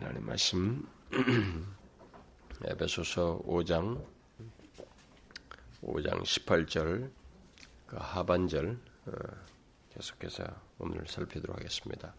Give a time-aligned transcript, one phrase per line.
[0.00, 0.88] 하나님 말씀
[2.64, 4.00] 에베소서 5장
[5.82, 7.10] 5장 18절
[7.84, 9.12] 그 하반절 어,
[9.92, 10.44] 계속해서
[10.78, 12.14] 오늘 살피도록 하겠습니다.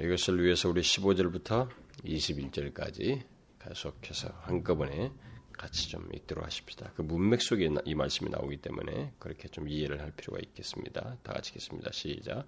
[0.00, 1.68] 이것을 위해서 우리 15절부터
[2.04, 3.24] 21절까지
[3.58, 5.10] 계속해서 한꺼번에
[5.56, 6.92] 같이 좀 읽도록 하십시다.
[6.96, 11.16] 그 문맥 속에 이 말씀이 나오기 때문에 그렇게 좀 이해를 할 필요가 있겠습니다.
[11.22, 11.90] 다 같이 읽겠습니다.
[11.92, 12.46] 시작.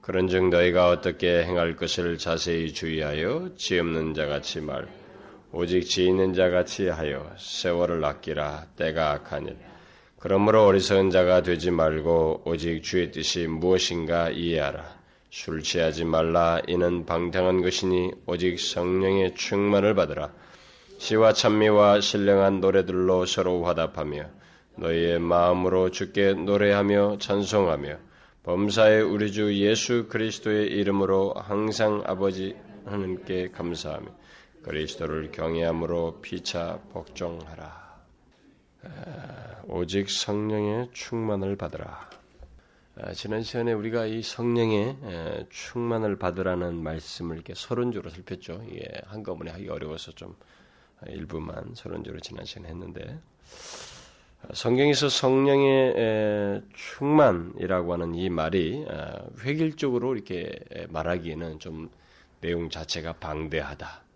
[0.00, 4.88] 그런즉 너희가 어떻게 행할 것을 자세히 주의하여 지 없는 자같이 말
[5.52, 9.56] 오직 지 있는 자같이 하여 세월을 아끼라 때가 악하니
[10.18, 14.96] 그러므로 어리석은 자가 되지 말고 오직 주의 뜻이 무엇인가 이해하라
[15.30, 20.32] 술 취하지 말라 이는 방탕한 것이니 오직 성령의 충만을 받으라
[20.98, 24.30] 시와 찬미와 신령한 노래들로 서로 화답하며
[24.76, 27.98] 너희의 마음으로 주께 노래하며 찬송하며
[28.42, 32.56] 범사의 우리 주 예수 그리스도의 이름으로 항상 아버지
[32.86, 34.06] 하나님께 감사하며
[34.62, 37.86] 그리스도를 경외함으로 피차 복종하라.
[39.68, 42.08] 오직 성령의 충만을 받으라.
[43.14, 44.96] 지난 시간에 우리가 이 성령의
[45.50, 48.64] 충만을 받으라는 말씀을 이렇게 서론적으로 살폈죠.
[48.70, 50.34] 이게 한꺼번에 하기 어려워서 좀
[51.08, 53.18] 일부만 서론적으로 지난 시간에 했는데
[54.52, 58.84] 성경에서 성령의 충만이라고 하는 이 말이
[59.44, 60.58] 획일적으로 이렇게
[60.88, 61.90] 말하기에는 좀
[62.40, 64.06] 내용 자체가 방대하다.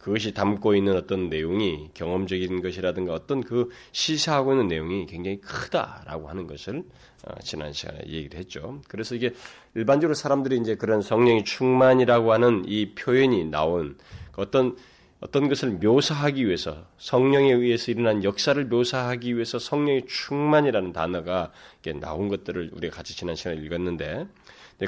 [0.00, 6.46] 그것이 담고 있는 어떤 내용이 경험적인 것이라든가 어떤 그 시사하고 있는 내용이 굉장히 크다라고 하는
[6.46, 6.82] 것을
[7.26, 8.80] 어, 지난 시간에 얘기를 했죠.
[8.88, 9.34] 그래서 이게
[9.74, 13.98] 일반적으로 사람들이 이제 그런 성령의 충만이라고 하는 이 표현이 나온
[14.36, 14.74] 어떤
[15.20, 21.52] 어떤 것을 묘사하기 위해서 성령에 의해서 일어난 역사를 묘사하기 위해서 성령의 충만이라는 단어가
[22.00, 24.26] 나온 것들을 우리가 같이 지난 시간에 읽었는데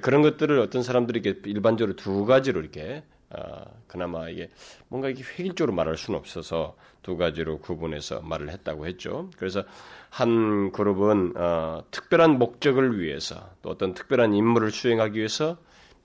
[0.00, 3.02] 그런 것들을 어떤 사람들이 이렇게 일반적으로 두 가지로 이렇게
[3.34, 4.50] 어, 그나마 이게
[4.88, 9.30] 뭔가 이게 획일적으로 말할 수는 없어서 두 가지로 구분해서 말을 했다고 했죠.
[9.38, 9.64] 그래서
[10.10, 15.56] 한 그룹은 어, 특별한 목적을 위해서 또 어떤 특별한 임무를 수행하기 위해서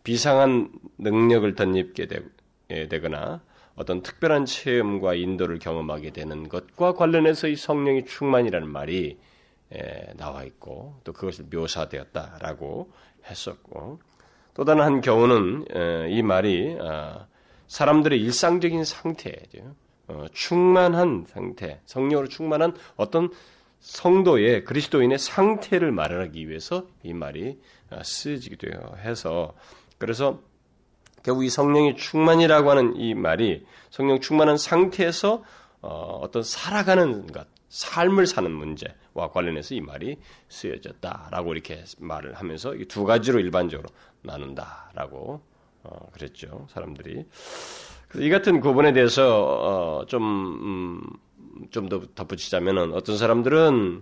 [0.03, 2.07] 비상한 능력을 덧입게
[2.69, 3.41] 예, 되거나
[3.77, 9.17] 어떤 특별한 체험과 인도를 경험하게 되는 것과 관련해서 이 성령의 충만이라는 말이
[9.71, 12.91] 에, 나와 있고 또 그것을 묘사되었다라고
[13.29, 13.99] 했었고
[14.55, 17.27] 또 다른 한 경우는 에, 이 말이 어,
[17.67, 19.75] 사람들의 일상적인 상태죠.
[20.07, 23.29] 어, 충만한 상태, 성령으로 충만한 어떤
[23.79, 27.59] 성도의 그리스도인의 상태를 말하기 위해서 이 말이
[27.91, 28.67] 어, 쓰여지기도
[28.97, 29.53] 해서
[29.99, 30.41] 그래서
[31.27, 35.43] 결국 이 성령의 충만이라고 하는 이 말이 성령 충만한 상태에서
[35.81, 40.15] 어, 어떤 살아가는 것, 삶을 사는 문제와 관련해서 이 말이
[40.47, 43.89] 쓰여졌다라고 이렇게 말을 하면서 이 두 가지로 일반적으로
[44.21, 45.41] 나눈다라고
[45.83, 47.25] 어, 그랬죠 사람들이.
[48.15, 51.17] 이 같은 구분에 대해서 어, 좀
[51.71, 54.01] 좀더 음, 덧붙이자면은 어떤 사람들은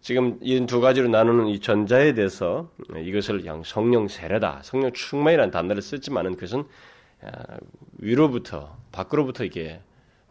[0.00, 5.82] 지금 이 두 가지로 나누는 이 전자에 대해서 이것을 그냥 성령 세례다, 성령 충만이라는 단어를
[5.82, 6.64] 쓰지만은 그것은
[7.22, 7.56] 아,
[7.98, 9.80] 위로부터 밖으로부터 이게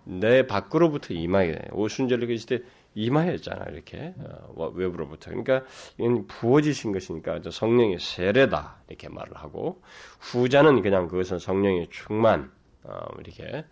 [0.06, 2.66] 내 밖으로부터 이마에 오순절을 계실 때
[2.96, 4.16] 이마였잖아 이렇게
[4.56, 5.30] 어, 외부로부터.
[5.30, 5.64] 그러니까
[6.00, 9.82] 이건 부어지신 것이니까 성령의 세례다 이렇게 말을 하고
[10.20, 12.52] 후자는 그냥 그것은 성령의 충만
[12.84, 13.66] 어, 이렇게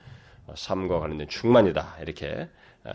[0.53, 2.49] 삶과 관련된 충만이다 이렇게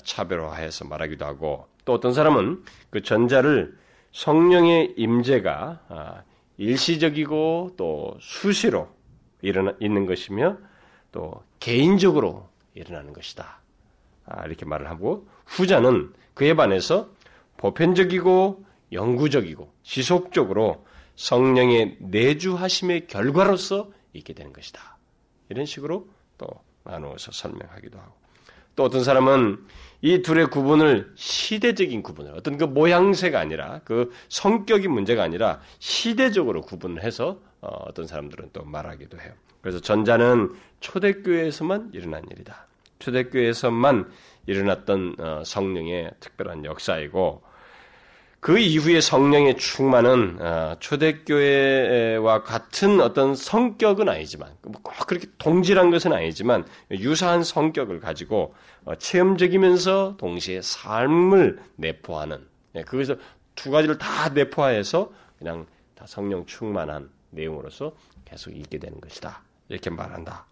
[0.05, 3.77] 차별화해서 말하기도 하고 또 어떤 사람은 그 전자를
[4.13, 6.23] 성령의 임재가 아,
[6.59, 8.89] 일시적이고 또 수시로
[9.41, 10.59] 일어나 있는 것이며
[11.11, 13.61] 또 개인적으로 일어나는 것이다.
[14.27, 17.11] 아, 이렇게 말을 하고 후자는 그에 반해서
[17.57, 20.87] 보편적이고 영구적이고 지속적으로
[21.17, 24.99] 성령의 내주하심의 결과로서 있게 되는 것이다.
[25.49, 26.09] 이런 식으로
[26.39, 26.47] 또
[26.85, 28.22] 나누어서 설명하기도 하고
[28.77, 29.59] 또 어떤 사람은
[30.01, 37.03] 이 둘의 구분을 시대적인 구분을 어떤 그 모양새가 아니라 그 성격이 문제가 아니라 시대적으로 구분을
[37.05, 39.33] 해서 어, 어떤 사람들은 또 말하기도 해요.
[39.61, 42.67] 그래서 전자는 초대교회에서만 일어난 일이다.
[42.99, 44.11] 초대교회에서만
[44.47, 47.43] 일어났던 어, 성령의 특별한 역사이고
[48.43, 56.67] 그 이후에 성령의 충만은 어, 초대교회와 같은 어떤 성격은 아니지만 뭐꼭 그렇게 동질한 것은 아니지만
[56.91, 58.53] 유사한 성격을 가지고
[58.85, 62.45] 어, 체험적이면서 동시에 삶을 내포하는
[62.75, 63.21] 예, 그것을
[63.55, 67.93] 두 가지를 다 내포해서 그냥 다 성령 충만한 내용으로서
[68.25, 70.47] 계속 읽게 되는 것이다 이렇게 말한다.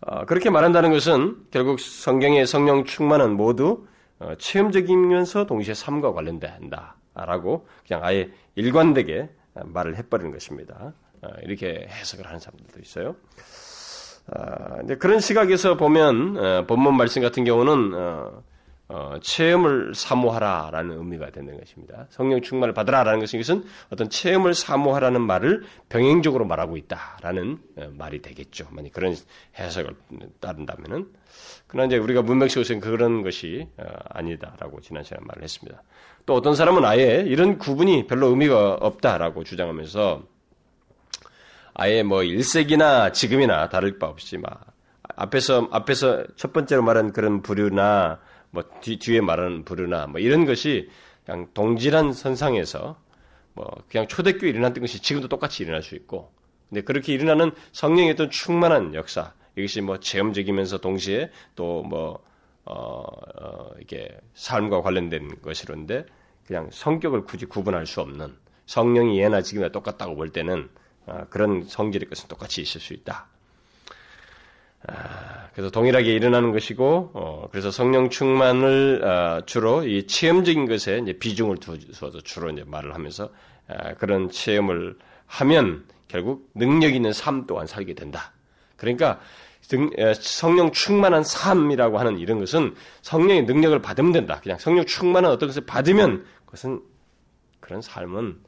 [0.00, 3.91] 어, 그렇게 말한다는 것은 결국 성경의 성령 충만은 모두 어,
[4.38, 10.92] 체험적이면서 동시에 삶과 관련된다라고 그냥 아예 일관되게 말을 해버리는 것입니다.
[11.22, 13.16] 어, 이렇게 해석을 하는 사람들도 있어요.
[14.32, 17.94] 아, 이제 그런 시각에서 보면 어, 본문 말씀 같은 경우는
[18.92, 22.06] 어, 어, 체험을 사모하라라는 의미가 되는 것입니다.
[22.10, 28.66] 성령 충만을 받으라라는 것은 이것은 어떤 체험을 사모하라는 말을 병행적으로 말하고 있다라는 어, 말이 되겠죠.
[28.70, 29.16] 만약 그런
[29.58, 29.96] 해석을
[30.40, 31.10] 따른다면은
[31.66, 35.82] 그러나 이제 우리가 문맥식으로는 그런 것이 어, 아니다라고 지난 시간에 말을 했습니다.
[36.26, 40.22] 또 어떤 사람은 아예 이런 구분이 별로 의미가 없다라고 주장하면서
[41.74, 44.66] 아예 뭐 일색이나 지금이나 다를 바 없이 막
[45.16, 48.20] 앞에서 앞에서 첫 번째로 말한 그런 부류나
[48.52, 50.88] 뭐 뒤, 뒤에 말하는 부류나 뭐 이런 것이
[51.24, 53.00] 그냥 동질한 선상에서
[53.54, 56.32] 뭐 그냥 초대교회 일어났던 것이 지금도 똑같이 일어날 수 있고
[56.68, 62.22] 근데 그렇게 일어나는 성령의 어떤 충만한 역사 이것이 뭐 체험적이면서 동시에 또뭐
[62.64, 66.06] 어, 어, 이게 삶과 관련된 것이런데
[66.46, 70.70] 그냥 성격을 굳이 구분할 수 없는 성령이 예나 지금이나 똑같다고 볼 때는
[71.06, 73.31] 어, 그런 성질의 것은 똑같이 있을 수 있다.
[74.88, 81.12] 아, 그래서 동일하게 일어나는 것이고, 어, 그래서 성령 충만을 어, 주로 이 체험적인 것에 이제
[81.12, 83.30] 비중을 두어서 주로 이제 말을 하면서
[83.68, 84.96] 아, 그런 체험을
[85.26, 88.32] 하면 결국 능력 있는 삶 또한 살게 된다.
[88.76, 89.20] 그러니까
[90.20, 94.40] 성령 충만한 삶이라고 하는 이런 것은 성령의 능력을 받으면 된다.
[94.42, 96.82] 그냥 성령 충만한 어떤 것을 받으면 그것은
[97.60, 98.40] 그런 삶은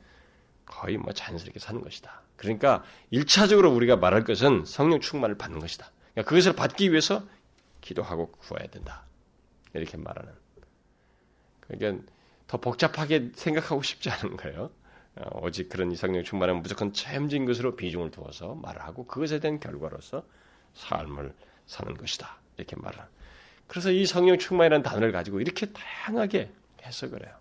[0.66, 2.22] 거의 뭐 자연스럽게 사는 것이다.
[2.36, 5.90] 그러니까 일차적으로 우리가 말할 것은 성령 충만을 받는 것이다.
[6.14, 7.24] 그러니까 그것을 받기 위해서
[7.80, 9.04] 기도하고 구해야 된다.
[9.74, 10.32] 이렇게 말하는.
[11.60, 12.04] 그러니까
[12.46, 14.70] 더 복잡하게 생각하고 싶지 않은 거예요.
[15.16, 20.24] 어, 오직 그런 이상령 충만은 무조건 체험적인 것으로 비중을 두어서 말을 하고 그것에 대한 결과로서
[20.74, 21.34] 삶을
[21.66, 22.38] 사는 것이다.
[22.56, 22.98] 이렇게 말을.
[23.66, 26.50] 그래서 이 성령 충만이라는 단어를 가지고 이렇게 다양하게
[26.82, 27.34] 해석을 해요.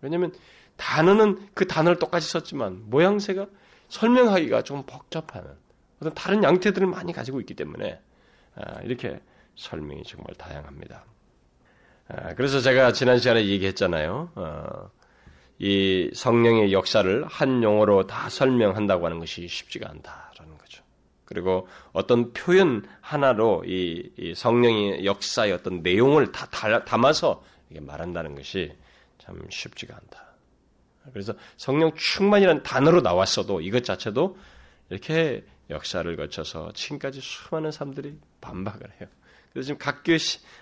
[0.00, 0.32] 왜냐하면
[0.76, 3.46] 단어는 그 단어를 똑같이 썼지만 모양새가
[3.88, 5.56] 설명하기가 좀 복잡한
[6.00, 7.98] 어떤 다른 양태들을 많이 가지고 있기 때문에 아,
[8.84, 9.20] 이렇게
[9.56, 11.04] 설명이 정말 다양합니다.
[12.08, 14.32] 아, 그래서 제가 지난 시간에 얘기했잖아요.
[14.34, 14.90] 어,
[15.58, 20.82] 이 성령의 역사를 한 용어로 다 설명한다고 하는 것이 쉽지가 않다라는 거죠.
[21.24, 26.46] 그리고 어떤 표현 하나로 이, 성령의 역사의 어떤 내용을 다
[26.84, 28.72] 담아서 말한다는 것이
[29.18, 30.24] 참 쉽지가 않다.
[31.12, 34.36] 그래서 성령 충만이라는 단어로 나왔어도 이것 자체도
[34.90, 39.08] 이렇게 역사를 거쳐서 지금까지 수많은 사람들이 반박을 해요.
[39.52, 40.12] 그래서 지금 각 교,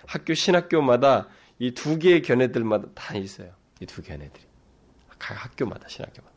[0.07, 1.27] 학교, 신학교마다
[1.59, 3.53] 이 두 개의 견해들마다 다 있어요.
[3.81, 4.43] 이 두 견해들이.
[5.19, 6.33] 각 학교마다, 신학교마다.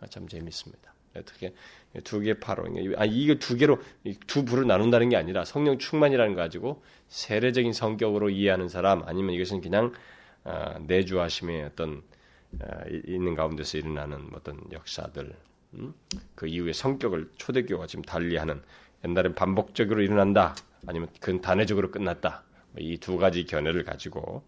[0.00, 0.92] 아, 참 재밌습니다.
[1.16, 1.54] 어떻게
[2.02, 2.64] 두 개 파로,
[2.96, 3.80] 아, 이거 두 개로,
[4.26, 9.60] 두 부를 나눈다는 게 아니라 성령 충만이라는 거 가지고 세례적인 성격으로 이해하는 사람, 아니면 이것은
[9.60, 9.92] 그냥
[10.42, 12.02] 아, 내주하심의 어떤
[12.60, 15.34] 아, 있는 가운데서 일어나는 어떤 역사들,
[15.74, 15.94] 음?
[16.34, 18.60] 그 이후에 성격을 초대교가 지금 달리하는
[19.04, 20.54] 옛날엔 반복적으로 일어난다
[20.86, 22.42] 아니면 그건 단회적으로 끝났다
[22.72, 24.42] 뭐 이두 가지 견해를 가지고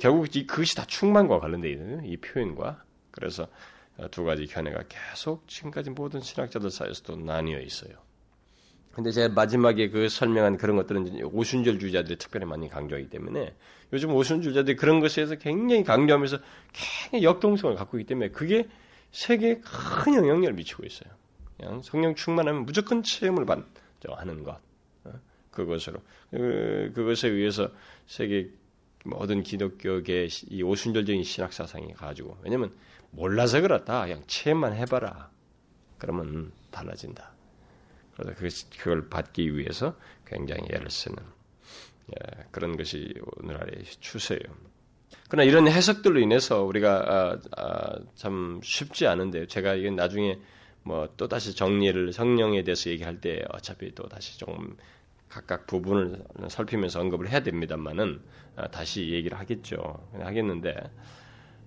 [0.00, 3.48] 결국 이 그것이 다 충만과 관련되어 있는 이 표현과 그래서
[4.10, 7.92] 두 가지 견해가 계속 지금까지 모든 신학자들 사이에서도 나뉘어 있어요.
[8.92, 13.54] 근데 제가 마지막에 그 설명한 그런 것들은 오순절주의자들이 특별히 많이 강조하기 때문에
[13.92, 16.38] 요즘 오순절주의자들이 그런 것에 대해서 굉장히 강조하면서
[16.72, 18.68] 굉장히 역동성을 갖고 있기 때문에 그게
[19.12, 21.10] 세계에 큰 영향력을 미치고 있어요.
[21.58, 23.44] 그냥 성령 충만하면 무조건 체험을
[24.16, 24.60] 하는 것.
[25.04, 25.12] 어?
[25.50, 26.00] 그것으로.
[26.30, 27.70] 그, 그것에 의해서
[28.06, 28.48] 세계
[29.04, 32.72] 모든 기독교계 이 오순절적인 신학 사상이 가지고 왜냐면
[33.10, 34.02] 몰라서 그렇다.
[34.02, 35.30] 그냥 체험만 해봐라.
[35.98, 37.32] 그러면 달라진다.
[38.36, 39.96] 그래서 그걸 받기 위해서
[40.26, 41.16] 굉장히 애를 쓰는
[42.10, 44.42] 예, 그런 것이 오늘날의 추세예요.
[45.28, 50.38] 그러나 이런 해석들로 인해서 우리가 아, 아, 참 쉽지 않은데 제가 이건 나중에
[50.88, 54.76] 뭐 또 다시 정리를 성령에 대해서 얘기할 때 어차피 또 다시 좀
[55.28, 58.20] 각각 부분을 살피면서 언급을 해야 됩니다만은
[58.56, 60.08] 아, 다시 얘기를 하겠죠.
[60.18, 60.74] 하겠는데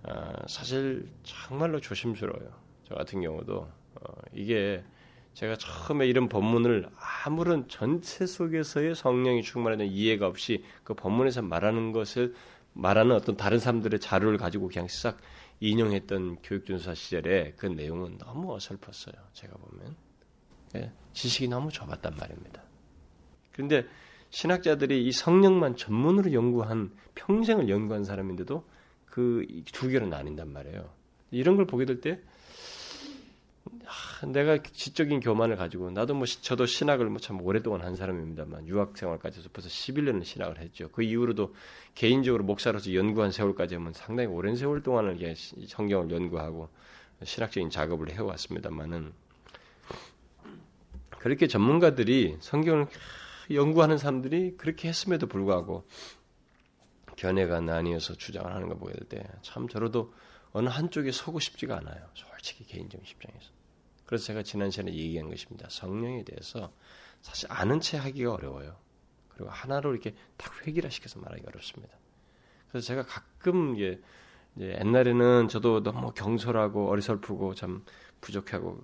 [0.04, 2.50] 아, 사실 정말로 조심스러워요.
[2.88, 4.84] 저 같은 경우도 어, 이게
[5.36, 6.90] 제가 처음에 이런 본문을
[7.24, 12.34] 아무런 전체 속에서의 성령이 충만하는 이해가 없이 그 본문에서 말하는 것을
[12.74, 15.18] 말하는 어떤 다른 사람들의 자료를 가지고 그냥 싹
[15.62, 19.16] 인용했던 교육준사 시절에 그 내용은 너무 어설펐어요.
[19.34, 19.96] 제가 보면
[20.74, 22.64] 네, 지식이 너무 좁았단 말입니다.
[23.52, 23.86] 그런데
[24.32, 28.66] 신학자들이 이 성령만 전문으로 연구한 평생을 연구한 사람인데도
[29.06, 30.90] 그 두 개로 나뉜단 말이에요.
[31.32, 32.20] 이런 걸 보게 될 때
[34.32, 39.40] 내가 지적인 교만을 가지고 나도 뭐 저도 신학을 뭐 참 오랫동안 한 사람입니다만 유학 생활까지
[39.40, 40.90] 해서 벌써 11년을 신학을 했죠.
[40.92, 41.54] 그 이후로도
[41.96, 45.36] 개인적으로 목사로서 연구한 세월까지 하면 상당히 오랜 세월 동안을
[45.68, 46.70] 성경을 연구하고
[47.24, 49.14] 신학적인 작업을 해왔습니다만은
[51.20, 52.88] 그렇게 전문가들이 성경을
[53.52, 55.86] 연구하는 사람들이 그렇게 했음에도 불구하고
[57.18, 60.14] 견해가 나뉘어서 주장을 하는 거 보게 될 때 참 저로도
[60.54, 62.10] 어느 한쪽에 서고 싶지가 않아요.
[62.14, 63.61] 솔직히 개인적인 입장에서.
[64.12, 65.70] 그래서 제가 지난 시간에 얘기한 것입니다.
[65.70, 66.74] 성령에 대해서
[67.22, 68.76] 사실 아는 채 하기가 어려워요.
[69.30, 71.96] 그리고 하나로 이렇게 딱 획일화시켜서 말하기가 어렵습니다.
[72.68, 74.02] 그래서 제가 가끔 이게
[74.60, 77.86] 옛날에는 저도 너무 경솔하고 어리설프고 참
[78.20, 78.84] 부족하고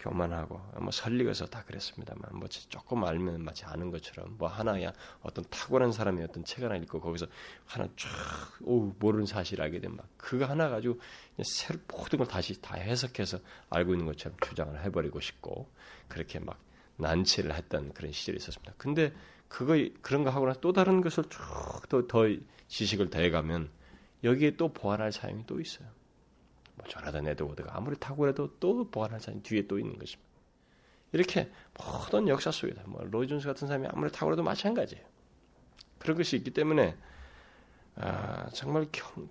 [0.00, 4.92] 교만하고 뭐 설리가서 다 그랬습니다만 뭐 조금 알면 마치 아는 것처럼 뭐 하나야
[5.22, 7.26] 어떤 탁월한 사람이 어떤 책 하나 읽고 거기서
[7.66, 10.98] 하나 쫙오 모르는 사실을 알게 되면 막 그거 하나 가지고
[11.42, 13.38] 새로 모든 걸 다시 다 해석해서
[13.68, 15.70] 알고 있는 것처럼 주장을 해버리고 싶고
[16.08, 16.58] 그렇게 막
[16.96, 18.74] 난치를 했던 그런 시절이 있었습니다.
[18.76, 19.12] 근데
[19.48, 22.26] 그거 그런 거 하고 나서 또 다른 것을 쭉 더 더
[22.68, 23.70] 지식을 더해가면
[24.24, 25.88] 여기에 또 보완할 사용이 또 있어요.
[26.80, 30.30] 뭐 조나단 에드워드가 아무리 탁월해도 또 보완할 사람이 뒤에 또 있는 것입니다.
[31.12, 35.04] 이렇게 모든 역사 속에서 뭐 로이존스 같은 사람이 아무리 탁월해도 마찬가지예요.
[35.98, 36.96] 그런 것이 있기 때문에
[37.96, 39.28] 아, 정말 경,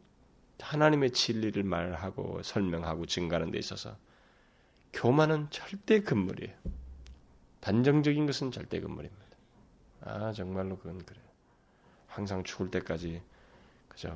[0.59, 3.95] 하나님의 진리를 말하고 설명하고 증가하는 데 있어서
[4.93, 6.55] 교만은 절대 금물이에요.
[7.61, 9.25] 단정적인 것은 절대 금물입니다.
[10.01, 11.23] 아 정말로 그건 그래요.
[12.07, 13.21] 항상 죽을 때까지
[13.87, 14.09] 그저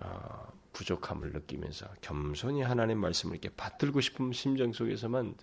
[0.00, 5.34] 어, 부족함을 느끼면서 겸손히 하나님 말씀을 이렇게 받들고 싶은 심정 속에서만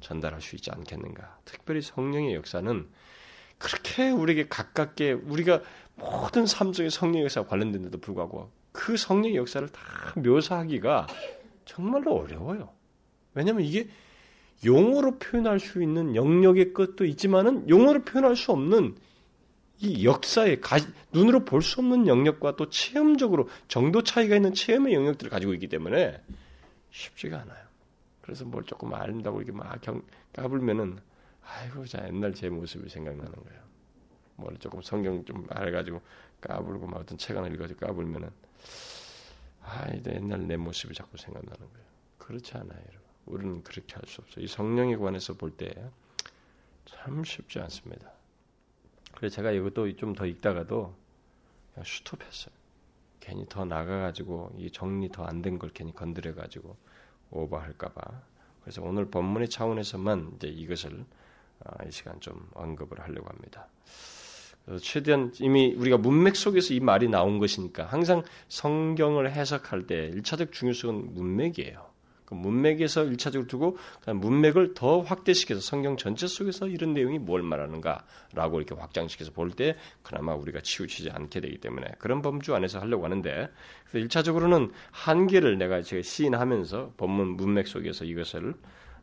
[0.00, 1.38] 전달할 수 있지 않겠는가.
[1.44, 2.88] 특별히 성령의 역사는
[3.58, 5.60] 그렇게 우리에게 가깝게 우리가
[5.96, 9.82] 모든 삶 속에 성령의 역사가 관련된데도 불구하고 그 성령의 역사를 다
[10.16, 11.08] 묘사하기가
[11.66, 12.70] 정말로 어려워요.
[13.34, 13.86] 왜냐하면 이게
[14.64, 18.96] 용어로 표현할 수 있는 영역의 것도 있지만은 용어로 표현할 수 없는
[19.80, 20.76] 이 역사의 가,
[21.12, 26.22] 눈으로 볼 수 없는 영역과 또 체험적으로 정도 차이가 있는 체험의 영역들을 가지고 있기 때문에
[26.90, 27.64] 쉽지가 않아요.
[28.20, 30.02] 그래서 뭘 조금 알린다고 이렇게 막 경,
[30.34, 30.98] 까불면은
[31.42, 33.60] 아이고 자 옛날 제 모습이 생각나는 거예요.
[34.36, 36.00] 뭘 조금 성경 좀 알가지고
[36.40, 38.30] 까불고 막 어떤 책 하나 읽어서 까불면은
[39.62, 41.86] 아 이제 옛날 내 모습이 자꾸 생각나는 거예요.
[42.18, 43.00] 그렇지 않아요, 여러분.
[43.26, 44.44] 우리는 그렇게 할 수 없어요.
[44.44, 45.72] 이 성령에 관해서 볼 때
[46.86, 48.10] 참 쉽지 않습니다.
[49.14, 50.94] 그래서 제가 이것도 좀 더 읽다가도
[51.74, 52.54] 그냥 슈톱했어요.
[53.20, 56.76] 괜히 더 나가가지고 이 정리 더 안 된 걸 괜히 건드려가지고
[57.30, 58.02] 오버할까봐.
[58.62, 61.04] 그래서 오늘 본문의 차원에서만 이제 이것을
[61.64, 63.68] 아, 이 시간 좀 언급을 하려고 합니다.
[64.82, 71.14] 최대한 이미 우리가 문맥 속에서 이 말이 나온 것이니까 항상 성경을 해석할 때 일차적 중요성은
[71.14, 71.89] 문맥이에요.
[72.30, 78.74] 그 문맥에서 일차적으로 두고 문맥을 더 확대시켜서 성경 전체 속에서 이런 내용이 뭘 말하는가라고 이렇게
[78.74, 83.50] 확장시켜서 볼 때 그나마 우리가 치우치지 않게 되기 때문에 그런 범주 안에서 하려고 하는데
[83.82, 88.54] 그래서 일차적으로는 한계를 내가 제가 시인하면서 본문 문맥 속에서 이것을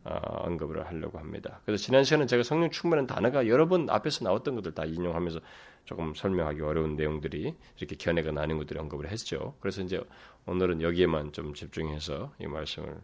[0.05, 1.59] 어, 언급을 하려고 합니다.
[1.65, 5.41] 그래서 지난 시간에 제가 성령 충만한 단어가 여러 번 앞에서 나왔던 것들 다 인용하면서
[5.83, 9.55] 조금 설명하기 어려운 내용들이 이렇게 견해가 나는 것들을 언급을 했죠.
[9.59, 9.99] 그래서 이제
[10.45, 12.95] 오늘은 여기에만 좀 집중해서 이 말씀을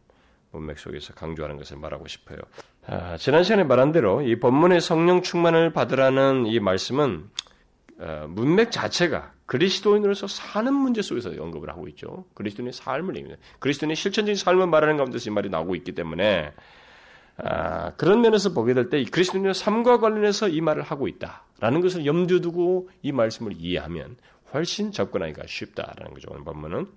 [0.53, 2.37] 문맥 속에서 강조하는 것을 말하고 싶어요.
[2.85, 7.29] 아, 지난 시간에 말한 대로 이 본문의 성령 충만을 받으라는 이 말씀은
[7.99, 12.25] 어, 문맥 자체가 그리스도인으로서 사는 문제 속에서 언급을 하고 있죠.
[12.33, 13.41] 그리스도인의 삶을 얘기합니다.
[13.59, 16.53] 그리스도인의 실천적인 삶을 말하는 가운데서 이 말이 나오고 있기 때문에
[17.37, 22.89] 아, 그런 면에서 보게 될때 그리스도인의 삶과 관련해서 이 말을 하고 있다라는 것을 염두에 두고
[23.01, 24.17] 이 말씀을 이해하면
[24.53, 26.29] 훨씬 접근하기가 쉽다라는 거죠.
[26.31, 26.87] 오늘 본문은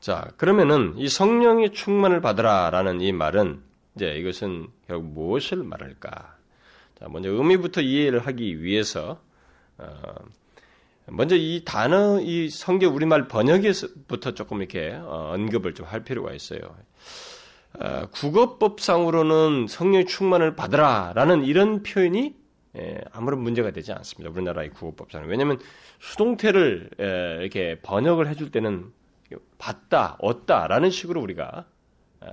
[0.00, 3.60] 자, 그러면은 이 성령의 충만을 받으라라는 이 말은
[3.96, 6.36] 이제 이것은 결국 무엇을 말할까?
[6.98, 9.20] 자, 먼저 의미부터 이해를 하기 위해서
[9.78, 9.88] 어,
[11.06, 16.60] 먼저 이 단어 이 성경 우리말 번역에서부터 조금 이렇게 어, 언급을 좀 할 필요가 있어요.
[17.78, 22.34] 어, 국어법상으로는 성령의 충만을 받으라라는 이런 표현이
[22.78, 24.30] 예, 아무런 문제가 되지 않습니다.
[24.34, 25.58] 우리나라의 국어법상은 왜냐하면
[26.00, 28.92] 수동태를 에, 이렇게 번역을 해줄 때는
[29.58, 31.66] 받다, 얻다라는 식으로 우리가
[32.20, 32.26] 아,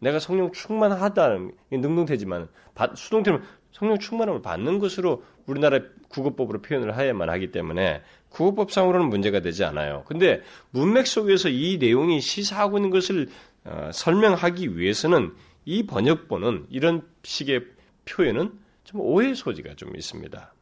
[0.00, 2.48] 내가 성령 충만하다는 능동태지만
[2.94, 10.04] 수동태는 성령 충만함을 받는 것으로 우리나라 국어법으로 표현을 해야만 하기 때문에 국어법상으로는 문제가 되지 않아요.
[10.06, 13.28] 근데 문맥 속에서 이 내용이 시사하고 있는 것을
[13.64, 17.66] 어, 설명하기 위해서는 이 번역본은 이런 식의
[18.04, 18.52] 표현은
[18.84, 20.52] 좀 오해 소지가 좀 있습니다.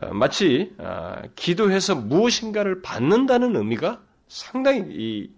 [0.00, 5.30] 어, 마치 어, 기도해서 무엇인가를 받는다는 의미가 상당히 이,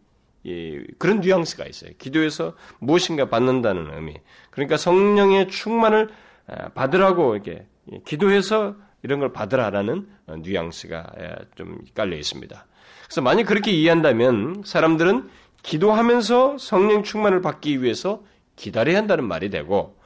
[0.45, 1.93] 이, 그런 뉘앙스가 있어요.
[1.99, 4.15] 기도에서 무엇인가 받는다는 의미.
[4.51, 6.11] 그러니까 성령의 충만을
[6.47, 7.67] 아, 받으라고 이렇게
[8.05, 11.13] 기도해서 이런 걸 받으라라는 어, 뉘앙스가
[11.57, 12.67] 좀 깔려 있습니다.
[13.05, 15.31] 그래서 만약 그렇게 이해한다면 사람들은
[15.63, 18.23] 기도하면서 성령 충만을 받기 위해서
[18.57, 19.99] 기다려야 한다는 말이 되고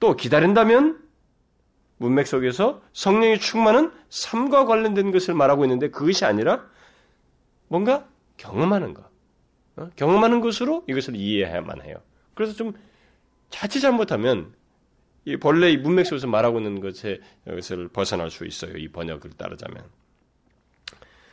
[0.00, 1.00] 또 기다린다면
[1.98, 6.64] 문맥 속에서 성령의 충만은 삶과 관련된 것을 말하고 있는데 그것이 아니라
[7.68, 9.04] 뭔가 경험하는 것,
[9.76, 9.90] 어?
[9.96, 11.96] 경험하는 것으로 이것을 이해해야만 해요.
[12.34, 12.72] 그래서 좀
[13.50, 14.54] 자칫 잘못하면
[15.24, 18.76] 이 본래 이 문맥 속에서 말하고 있는 것에 것을 벗어날 수 있어요.
[18.76, 19.84] 이 번역을 따르자면.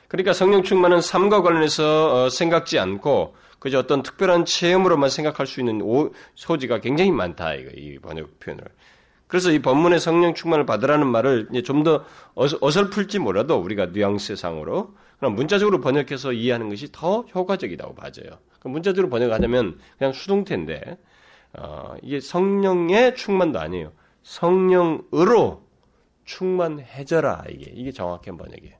[0.07, 5.81] 그러니까 성령 충만은 삶과 관련해서 어, 생각지 않고 그저 어떤 특별한 체험으로만 생각할 수 있는
[6.35, 8.63] 소지가 굉장히 많다 이거 이 번역 표현을.
[9.29, 12.03] 그래서 이 본문의 성령 충만을 받으라는 말을 좀 더
[12.35, 18.39] 어설플지 몰라도 우리가 뉘앙스상으로 그럼 문자적으로 번역해서 이해하는 것이 더 효과적이라고 봐져요.
[18.63, 20.97] 문자적으로 번역하자면 그냥 수동태인데
[21.53, 23.93] 어, 이게 성령의 충만도 아니에요.
[24.23, 25.63] 성령으로
[26.25, 28.75] 충만해져라 이게 이게 정확한 번역이에요.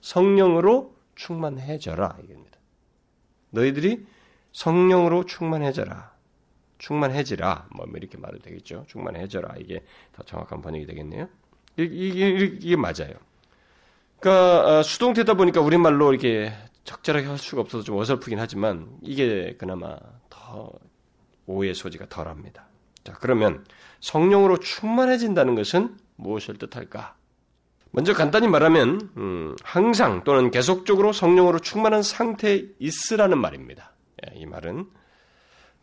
[0.00, 2.58] 성령으로 충만해져라 이겁니다.
[3.50, 4.06] 너희들이
[4.52, 6.11] 성령으로 충만해져라.
[6.82, 7.68] 충만해지라.
[7.70, 8.84] 뭐 이렇게 말해도 되겠죠.
[8.88, 9.54] 충만해져라.
[9.58, 11.28] 이게 더 정확한 번역이 되겠네요.
[11.76, 13.14] 이게, 이게, 이게 맞아요.
[14.18, 16.52] 그러니까 어, 수동태다 보니까 우리말로 이렇게
[16.84, 19.96] 적절하게 할 수가 없어서 좀 어설프긴 하지만 이게 그나마
[20.28, 20.72] 더
[21.46, 22.66] 오해 소지가 덜합니다.
[23.04, 23.64] 자, 그러면
[24.00, 27.14] 성령으로 충만해진다는 것은 무엇을 뜻할까?
[27.92, 33.92] 먼저 간단히 말하면 음, 항상 또는 계속적으로 성령으로 충만한 상태에 있으라는 말입니다.
[34.26, 34.86] 예, 이 말은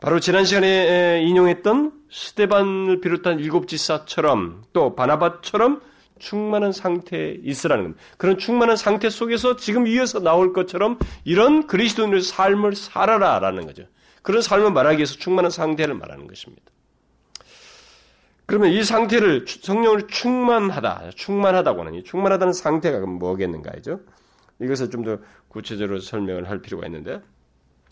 [0.02, 5.82] 바로 지난 시간에 인용했던 스테반을 비롯한 일곱 지사처럼 또 바나바처럼
[6.20, 8.04] 충만한 상태에 있으라는 겁니다.
[8.18, 13.84] 그런 충만한 상태 속에서 지금 이어서 나올 것처럼 이런 그리스도인의 삶을 살아라 라는 거죠.
[14.22, 16.64] 그런 삶을 말하기 위해서 충만한 상태를 말하는 것입니다.
[18.46, 24.00] 그러면 이 상태를 성령을 충만하다, 충만하다고 하는 이 충만하다는 상태가 뭐겠는가죠?
[24.62, 27.22] 이것을 좀 더 구체적으로 설명을 할 필요가 있는데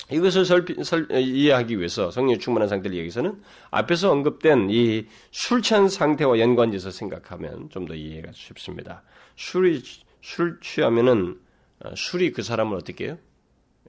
[0.10, 6.40] 이것을 설, 설, 이해하기 위해서 성령의 충만한 상태를 여기서는 앞에서 언급된 이 술 취한 상태와
[6.40, 9.04] 연관지어서 생각하면 좀 더 이해가 쉽습니다.
[9.36, 9.84] 술이
[10.22, 11.40] 술 취하면은
[11.80, 13.18] 어, 술이 그 사람을 어떻게 해요?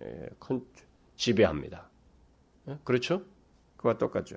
[0.02, 0.28] 예,
[1.16, 1.88] 지배합니다.
[2.68, 2.78] 예?
[2.84, 3.22] 그렇죠?
[3.76, 4.36] 그와 똑같죠.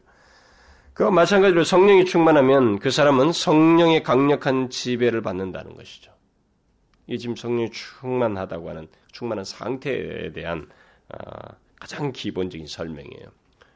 [0.94, 6.12] 그와 마찬가지로 성령이 충만하면 그 사람은 성령의 강력한 지배를 받는다는 것이죠.
[7.08, 10.68] 이 지금 성령이 충만하다고 하는 충만한 상태에 대한
[11.10, 13.28] 아, 가장 기본적인 설명이에요.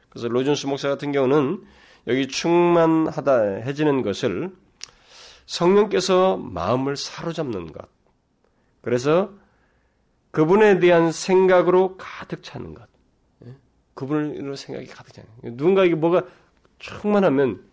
[0.08, 1.64] 그래서 로준스 목사 같은 경우는
[2.06, 4.54] 여기 충만하다 해지는 것을
[5.46, 7.88] 성령께서 마음을 사로잡는 것.
[8.80, 9.32] 그래서
[10.30, 12.88] 그분에 대한 생각으로 가득 차는 것.
[13.94, 15.26] 그분으로 생각이 가득 차요.
[15.42, 16.22] 누군가에게 뭐가
[16.78, 17.64] 충만하면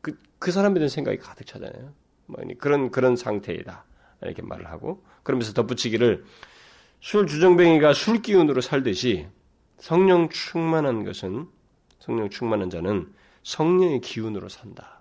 [0.00, 1.92] 그, 그 사람에 대한 생각이 가득 차잖아요.
[2.26, 3.84] 뭐 그런, 그런 상태이다.
[4.22, 6.24] 이렇게 말을 하고, 그러면서 덧붙이기를
[7.00, 9.28] 술 주정뱅이가 술 기운으로 살듯이
[9.82, 11.48] 성령 충만한 것은,
[11.98, 15.00] 성령 충만한 자는 성령의 기운으로 산다.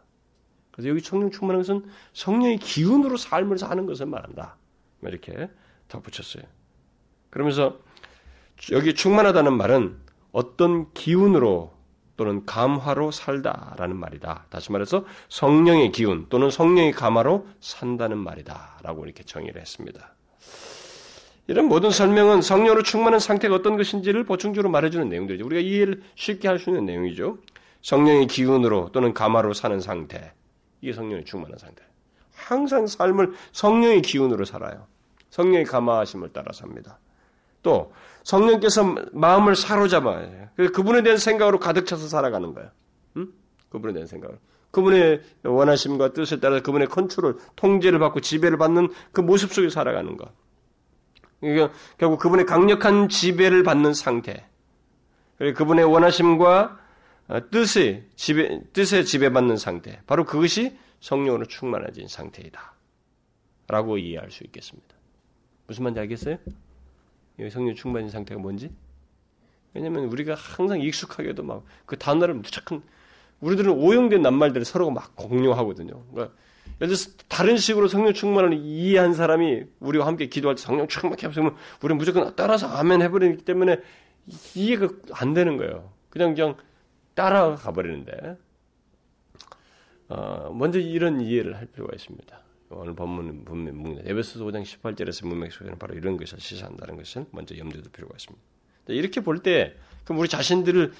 [0.72, 4.56] 그래서 여기 성령 충만한 것은 성령의 기운으로 삶을 사는 것을 말한다.
[5.04, 5.52] 이렇게
[5.88, 6.41] 덧붙였어요.
[7.30, 7.78] 그러면서
[8.72, 9.98] 여기 충만하다는 말은
[10.32, 11.78] 어떤 기운으로
[12.17, 14.48] 또는 감화로 살다라는 말이다.
[14.50, 20.15] 다시 말해서 성령의 기운 또는 성령의 감화로 산다는 말이다라고 이렇게 정의를 했습니다.
[21.52, 25.46] 이런 모든 설명은 성령으로 충만한 상태가 어떤 것인지를 보충적으로 말해주는 내용들이죠.
[25.46, 27.40] 우리가 이해를 쉽게 할 수 있는 내용이죠.
[27.82, 30.32] 성령의 기운으로 또는 감화로 사는 상태.
[30.80, 31.84] 이게 성령의 충만한 상태.
[32.34, 34.88] 항상 삶을 성령의 기운으로 살아요.
[35.30, 37.00] 성령의 감화하심을 따라 삽니다.
[37.64, 37.92] 또
[38.24, 40.48] 성령께서 마음을 사로잡아요.
[40.74, 42.70] 그분에 대한 생각으로 가득 차서 살아가는 거예요.
[43.18, 43.28] 응?
[43.68, 44.40] 그분에 대한 생각으로.
[44.72, 50.32] 그분의 원하심과 뜻에 따라 그분의 컨트롤, 통제를 받고 지배를 받는 그 모습 속에 살아가는 것.
[51.41, 54.45] 그러니까 결국 그분의 강력한 지배를 받는 상태.
[55.38, 56.80] 그리고 그분의 원하심과
[57.51, 60.01] 뜻에 지배, 뜻에 지배받는 상태.
[60.08, 62.73] 바로 그것이 성령으로 충만해진 상태이다.
[63.67, 64.95] 라고 이해할 수 있겠습니다.
[65.67, 66.38] 무슨 말인지 알겠어요?
[67.49, 68.71] 성령 충만인 상태가 뭔지?
[69.73, 72.84] 왜냐면 우리가 항상 익숙하게도 막 그 단어를 무척한
[73.39, 76.04] 우리들은 오용된 낱말들을 서로가 막 공유하거든요.
[76.12, 76.36] 그러니까
[76.80, 81.56] 예를 들어서 다른 식으로 성령 충만을 이해한 사람이 우리와 함께 기도할 때 성령 충만케 하면
[81.82, 83.80] 우리는 무조건 따라서 아멘 해버리기 때문에
[84.56, 85.92] 이해가 안 되는 거예요.
[86.10, 86.56] 그냥 그냥
[87.14, 88.38] 따라가 버리는데
[90.10, 92.40] 어, 먼저 이런 이해를 할 필요가 있습니다.
[92.72, 97.82] 오늘 본문 분명 에베소서 5장 18절에서 문맥 속에는 바로 이런 것을 시사한다는 것을 먼저 염두에
[97.82, 98.44] 둘 필요가 있습니다.
[98.88, 100.92] 이렇게 볼 때 그럼 우리 자신들을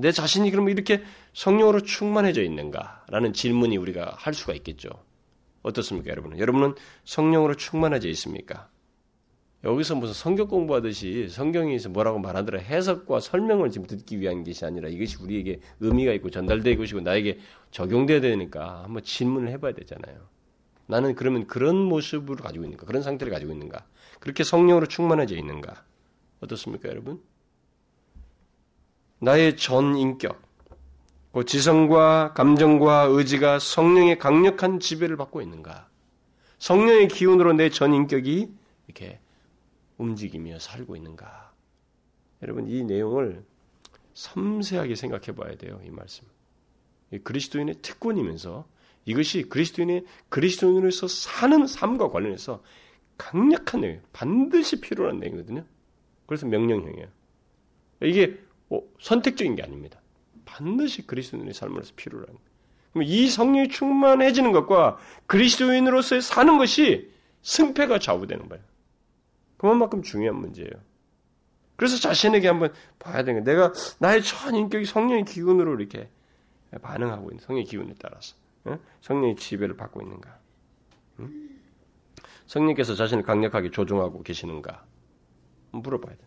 [0.00, 4.88] 내 자신이 그러면 이렇게 성령으로 충만해져 있는가라는 질문이 우리가 할 수가 있겠죠.
[5.68, 6.38] 어떻습니까, 여러분?
[6.38, 8.68] 여러분은 성령으로 충만해져 있습니까?
[9.64, 15.16] 여기서 무슨 성경 공부하듯이 성경에서 뭐라고 말하더라 해석과 설명을 지금 듣기 위한 것이 아니라 이것이
[15.20, 17.40] 우리에게 의미가 있고 전달되고 것이고 나에게
[17.72, 20.28] 적용돼야 되니까 한번 질문을 해봐야 되잖아요.
[20.86, 22.86] 나는 그러면 그런 모습을 가지고 있는가?
[22.86, 23.84] 그런 상태를 가지고 있는가?
[24.20, 25.84] 그렇게 성령으로 충만해져 있는가?
[26.40, 27.20] 어떻습니까, 여러분?
[29.18, 30.40] 나의 전 인격,
[31.38, 35.88] 그 지성과 감정과 의지가 성령의 강력한 지배를 받고 있는가?
[36.58, 38.52] 성령의 기운으로 내 전 인격이
[38.88, 39.20] 이렇게
[39.98, 41.52] 움직이며 살고 있는가?
[42.42, 43.44] 여러분, 이 내용을
[44.14, 46.26] 섬세하게 생각해 봐야 돼요, 이 말씀.
[47.22, 48.66] 그리스도인의 특권이면서
[49.04, 52.64] 이것이 그리스도인의 그리스도인으로서 사는 삶과 관련해서
[53.16, 55.64] 강력한 내용, 반드시 필요한 내용이거든요.
[56.26, 57.06] 그래서 명령형이에요.
[58.02, 60.00] 이게 뭐 선택적인 게 아닙니다.
[60.48, 62.26] 반드시 그리스도인의 삶으로서 필요한.
[62.92, 68.64] 그럼 이 성령이 충만해지는 것과 그리스도인으로서의 사는 것이 승패가 좌우되는 거예요.
[69.58, 70.70] 그만큼 중요한 문제예요.
[71.76, 73.58] 그래서 자신에게 한번 봐야 되는 거예요.
[73.58, 76.08] 내가 나의 전 인격이 성령의 기운으로 이렇게
[76.82, 78.34] 반응하고 있는 성령의 기운에 따라서.
[79.02, 80.38] 성령의 지배를 받고 있는가?
[82.46, 84.84] 성령께서 자신을 강력하게 조종하고 계시는가?
[85.72, 86.22] 물어봐야 돼.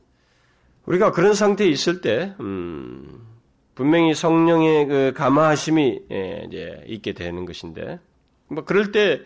[0.85, 3.27] 우리가 그런 상태에 있을 때, 음,
[3.75, 7.99] 분명히 성령의 그 감화하심이 예, 이제 있게 되는 것인데,
[8.47, 9.21] 뭐 그럴 때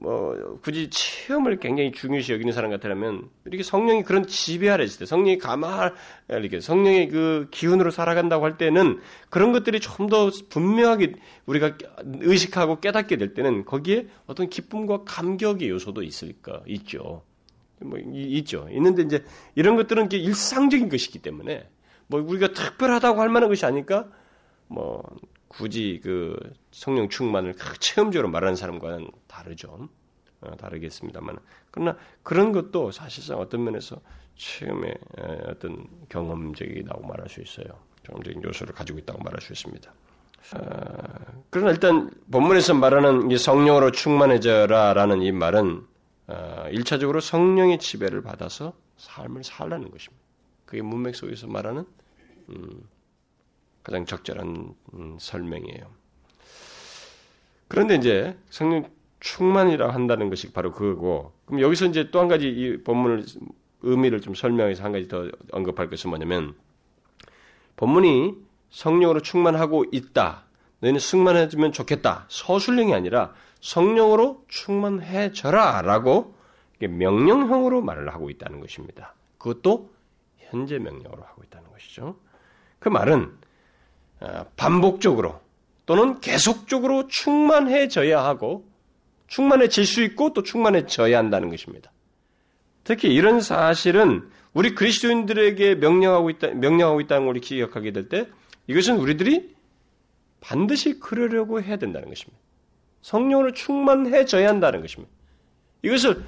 [0.00, 5.38] 뭐 굳이 체험을 굉장히 중요시 여기는 사람 같으면 이렇게 성령이 그런 지배하라 했을 때 성령이
[5.38, 5.92] 감화
[6.28, 11.12] 이렇게 성령의 그 기운으로 살아간다고 할 때는 그런 것들이 좀 더 분명하게
[11.44, 11.76] 우리가
[12.20, 17.22] 의식하고 깨닫게 될 때는 거기에 어떤 기쁨과 감격의 요소도 있을까 있죠.
[17.82, 18.66] 뭐 있죠.
[18.70, 19.22] 있는데 이제
[19.54, 21.68] 이런 것들은 일상적인 것이기 때문에
[22.08, 24.08] 뭐 우리가 특별하다고 할 만한 것이 아니까
[24.66, 25.02] 뭐
[25.48, 26.36] 굳이 그
[26.72, 29.88] 성령 충만을 체험적으로 말하는 사람과는 다르죠.
[30.40, 31.38] 어, 다르겠습니다만.
[31.70, 34.00] 그러나 그런 것도 사실상 어떤 면에서
[34.36, 34.94] 체험의
[35.46, 37.66] 어떤 경험적이라고 말할 수 있어요.
[38.04, 39.92] 경험적인 요소를 가지고 있다고 말할 수 있습니다.
[40.54, 45.84] 어, 그러나 일단 본문에서 말하는 이 성령으로 충만해져라라는 이 말은
[46.28, 50.24] 어, 1차적으로 성령의 지배를 받아서 삶을 살라는 것입니다.
[50.66, 51.84] 그게 문맥 속에서 말하는
[52.50, 52.82] 음,
[53.82, 55.86] 가장 적절한 음, 설명이에요.
[57.68, 58.88] 그런데 이제 성령
[59.20, 63.24] 충만이라 한다는 것이 바로 그거고, 그럼 여기서 이제 또 한 가지 이 본문을
[63.82, 66.54] 의미를 좀 설명해서 한 가지 더 언급할 것은 뭐냐면,
[67.76, 68.34] 본문이
[68.70, 70.44] 성령으로 충만하고 있다.
[70.80, 72.26] 너희는 충만해지면 좋겠다.
[72.28, 75.82] 서술령이 아니라 성령으로 충만해져라.
[75.82, 76.34] 라고
[76.80, 79.14] 명령형으로 말을 하고 있다는 것입니다.
[79.38, 79.90] 그것도
[80.38, 82.16] 현재 명령으로 하고 있다는 것이죠.
[82.78, 83.32] 그 말은
[84.20, 85.40] 어, 반복적으로
[85.86, 88.68] 또는 계속적으로 충만해져야 하고
[89.28, 91.92] 충만해질 수 있고 또 충만해져야 한다는 것입니다.
[92.84, 98.28] 특히 이런 사실은 우리 그리스도인들에게 명령하고 있다, 명령하고 있다는 걸 기억하게 될 때
[98.66, 99.54] 이것은 우리들이
[100.40, 102.38] 반드시 그러려고 해야 된다는 것입니다.
[103.02, 105.12] 성령으로 충만해져야 한다는 것입니다.
[105.82, 106.22] 이것을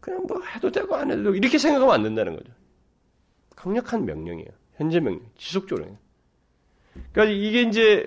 [0.00, 2.52] 그냥 뭐 해도 되고 안 해도 되고 이렇게 생각하면 안 된다는 거죠.
[3.56, 4.50] 강력한 명령이에요.
[4.76, 5.96] 현재 명령, 지속적으로.
[7.12, 8.06] 그러니까 이게 이제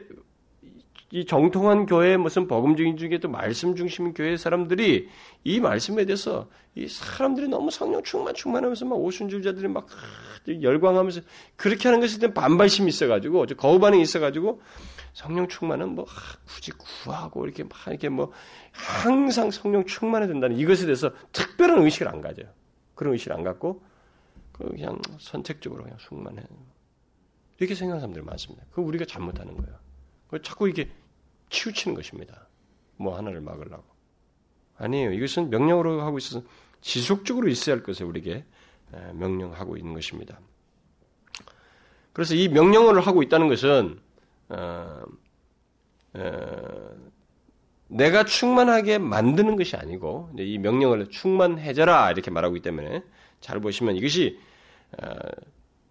[1.12, 5.08] 이 정통한 교회 무슨 복음적인 중에 또 말씀 중심 교회 사람들이
[5.44, 9.88] 이 말씀에 대해서 이 사람들이 너무 성령 충만 충만하면서 막 오순절자들이 막
[10.62, 11.22] 열광하면서
[11.56, 14.62] 그렇게 하는 것에 대한 반발심이 있어가지고 거부 반응이 있어가지고
[15.14, 16.06] 성령 충만은 뭐
[16.48, 18.34] 굳이 구하고 이렇게 막 이렇게 뭐
[18.74, 22.48] 항상 성령 충만해야 된다는 이것에 대해서 특별한 의식을 안 가져요.
[22.94, 23.82] 그런 의식을 안 갖고
[24.58, 26.42] 그냥 선택적으로 그냥 충만해.
[27.60, 28.66] 이렇게 생각하는 사람들이 많습니다.
[28.70, 29.78] 그거 우리가 잘못하는 거예요.
[30.42, 30.90] 자꾸 이게
[31.50, 32.48] 치우치는 것입니다.
[32.98, 33.84] 뭐 하나를 막으려고.
[34.78, 35.12] 아니에요.
[35.12, 36.46] 이것은 명령으로 하고 있어서
[36.82, 38.46] 지속적으로 있어야 할 것을 우리에게
[39.14, 40.40] 명령하고 있는 것입니다.
[42.14, 44.00] 그래서 이 명령을 하고 있다는 것은
[44.50, 45.04] 어,
[46.14, 46.96] 어,
[47.88, 53.04] 내가 충만하게 만드는 것이 아니고 이 명령을 충만해져라 이렇게 말하고 있기 때문에
[53.46, 54.40] 잘 보시면 이것이
[54.98, 55.08] 어,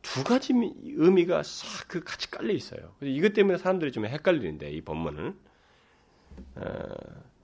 [0.03, 2.93] 두 가지 의미가 싹 그 같이 깔려 있어요.
[3.01, 5.35] 이것 때문에 사람들이 좀 헷갈리는데 이 본문을
[6.57, 6.63] 어,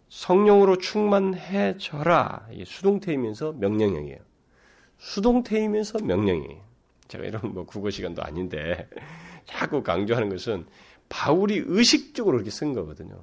[0.08, 4.18] 성령으로 충만해져라 수동태이면서 명령형이에요.
[4.98, 6.60] 수동태이면서 명령이에요.
[7.06, 8.88] 제가 이런 뭐 국어 시간도 아닌데
[9.46, 10.66] 자꾸 강조하는 것은
[11.08, 13.22] 바울이 의식적으로 이렇게 쓴 거거든요.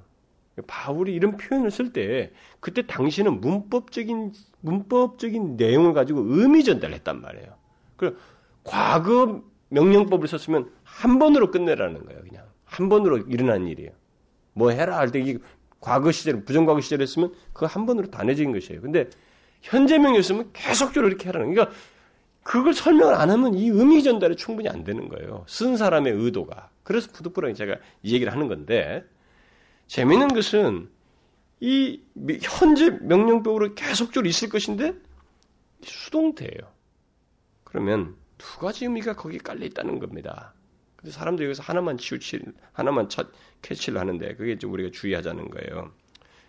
[0.65, 7.54] 바울이 이런 표현을 쓸 때 그때 당시는 문법적인 문법적인 내용을 가지고 의미 전달했단 말이에요.
[7.96, 8.17] 그
[8.63, 12.22] 과거 명령법을 썼으면 한 번으로 끝내라는 거예요.
[12.22, 13.91] 그냥 한 번으로 일어난 일이에요.
[14.54, 15.38] 뭐 해라 할 때 이
[15.80, 18.82] 과거 시절 부정과거 시절 했으면 그거 한 번으로 다 내진 것이에요.
[18.82, 19.10] 근데
[19.62, 21.54] 현재 명령이었으면 계속적으로 이렇게 하라는.
[21.54, 21.76] 그러니까
[22.43, 25.46] 그걸 설명을 안 하면 이 의미 전달이 충분히 안 되는 거예요.
[25.48, 26.70] 쓴 사람의 의도가.
[26.84, 29.04] 그래서 부득불하게 제가 이 얘기를 하는 건데
[29.88, 30.89] 재미있는 것은
[31.60, 32.02] 이
[32.41, 34.93] 현재 명령법으로 계속적으로 있을 것인데
[35.84, 36.71] 수동태예요.
[37.63, 40.54] 그러면 두 가지 의미가 거기에 깔려 있다는 겁니다.
[40.95, 43.28] 그래서 사람들이 여기서 하나만 치우칠, 하나만 차,
[43.62, 45.91] 캐치를 하는데 그게 좀 우리가 주의하자는 거예요.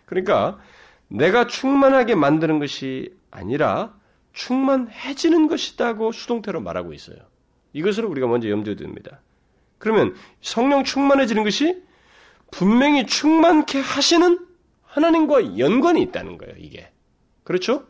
[0.05, 0.59] 그러니까
[1.07, 3.97] 내가 충만하게 만드는 것이 아니라
[4.33, 7.17] 충만해지는 것이다고 수동태로 말하고 있어요.
[7.73, 9.21] 이것을 우리가 먼저 염두에 둡니다.
[9.77, 11.83] 그러면 성령 충만해지는 것이
[12.51, 14.47] 분명히 충만케 하시는
[14.83, 16.91] 하나님과 연관이 있다는 거예요, 이게.
[17.43, 17.85] 그렇죠?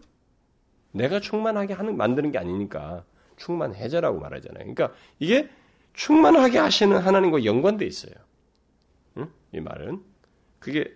[0.92, 3.04] 내가 충만하게 하는, 만드는 게 아니니까
[3.38, 4.74] 충만해져라고 말하잖아요.
[4.74, 5.50] 그러니까 이게
[5.94, 8.14] 충만하게 하시는 하나님과 연관돼 있어요.
[9.18, 9.30] 응?
[9.54, 10.02] 이 말은.
[10.60, 10.94] 그게,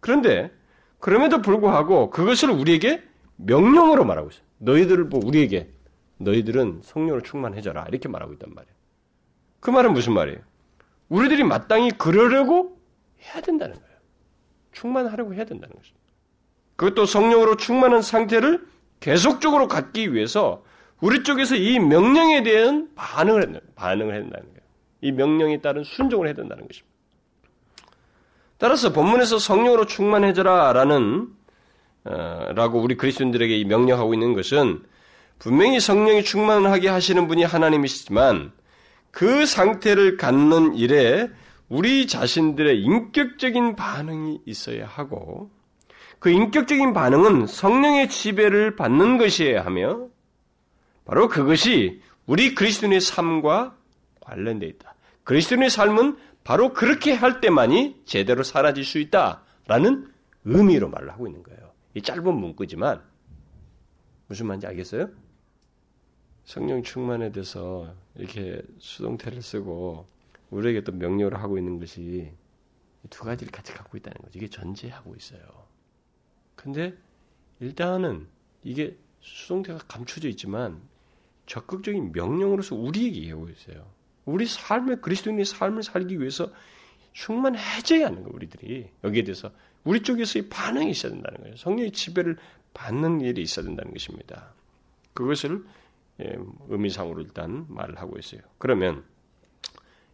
[0.00, 0.52] 그런데,
[0.98, 3.02] 그럼에도 불구하고 그것을 우리에게
[3.36, 4.44] 명령으로 말하고 있어요.
[4.58, 5.70] 너희들을 뭐 우리에게,
[6.18, 7.86] 너희들은 성령으로 충만해져라.
[7.88, 8.74] 이렇게 말하고 있단 말이에요.
[9.60, 10.38] 그 말은 무슨 말이에요?
[11.08, 12.79] 우리들이 마땅히 그러려고
[13.22, 13.90] 해야 된다는 거예요.
[14.72, 16.00] 충만하려고 해야 된다는 것입니다.
[16.76, 18.66] 그것도 성령으로 충만한 상태를
[19.00, 20.62] 계속적으로 갖기 위해서
[21.00, 24.60] 우리 쪽에서 이 명령에 대한 반응을 했는 반응을 해야 된다는 거예요.
[25.02, 26.90] 이 명령에 따른 순종을 해야 된다는 것입니다.
[28.58, 31.28] 따라서 본문에서 성령으로 충만해져라라는
[32.04, 34.82] 어, 라고 우리 그리스도인들에게 명령하고 있는 것은
[35.38, 38.52] 분명히 성령이 충만하게 하시는 분이 하나님이시지만
[39.10, 41.30] 그 상태를 갖는 일에
[41.70, 45.50] 우리 자신들의 인격적인 반응이 있어야 하고
[46.18, 50.08] 그 인격적인 반응은 성령의 지배를 받는 것이어야 하며
[51.04, 53.76] 바로 그것이 우리 그리스도인의 삶과
[54.20, 54.94] 관련되어 있다.
[55.22, 60.12] 그리스도인의 삶은 바로 그렇게 할 때만이 제대로 사라질 수 있다라는
[60.44, 61.70] 의미로 말을 하고 있는 거예요.
[61.94, 63.00] 이 짧은 문구지만
[64.26, 65.08] 무슨 말인지 알겠어요?
[66.44, 70.08] 성령 충만에 대해서 이렇게 수동태를 쓰고
[70.50, 72.32] 우리에게 또 명령을 하고 있는 것이
[73.08, 74.38] 두 가지를 같이 갖고 있다는 거죠.
[74.38, 75.40] 이게 전제하고 있어요.
[76.56, 76.94] 근데
[77.60, 78.26] 일단은
[78.62, 80.80] 이게 수동태가 감춰져 있지만
[81.46, 83.90] 적극적인 명령으로서 우리에게 얘기하고 있어요.
[84.24, 86.52] 우리 삶의 그리스도인의 삶을 살기 위해서
[87.12, 88.34] 충만해져야 하는 거예요.
[88.34, 89.50] 우리들이 여기에 대해서
[89.84, 91.56] 우리 쪽에서의 반응이 있어야 된다는 거예요.
[91.56, 92.36] 성령의 지배를
[92.74, 94.54] 받는 일이 있어야 된다는 것입니다.
[95.14, 95.64] 그것을
[96.20, 96.36] 예,
[96.68, 98.42] 의미상으로 일단 말을 하고 있어요.
[98.58, 99.04] 그러면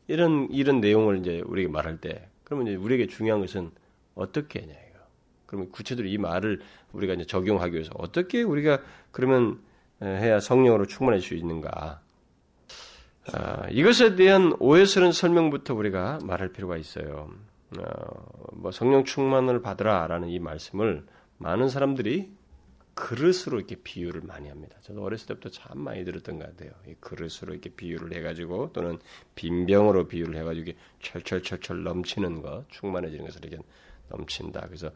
[0.09, 3.71] 이런 이런 내용을 이제 우리에게 말할 때 그러면 이제 우리에게 중요한 것은
[4.14, 4.99] 어떻게 하냐 이거.
[5.47, 6.61] 그러면 구체적으로 이 말을
[6.92, 9.61] 우리가 이제 적용하기 위해서 어떻게 우리가 그러면
[10.03, 12.01] 해야 성령으로 충만할 수 있는가?
[13.33, 17.29] 아, 이것에 대한 오해스러운 설명부터 우리가 말할 필요가 있어요.
[17.79, 21.05] 어, 뭐 성령 충만을 받으라라는 이 말씀을
[21.38, 22.31] 많은 사람들이
[22.97, 24.79] 그릇으로 이렇게 비유를 많이 합니다.
[24.81, 26.73] 저도 어렸을 때부터 참 많이 들었던 것 같아요.
[26.89, 28.99] 이 그릇으로 이렇게 비유를 해가지고 또는
[29.35, 33.63] 빈병으로 비유를 해가지고 철철철철 넘치는 것, 충만해지는 것을 이렇게
[34.09, 34.63] 넘친다.
[34.63, 34.91] 그래서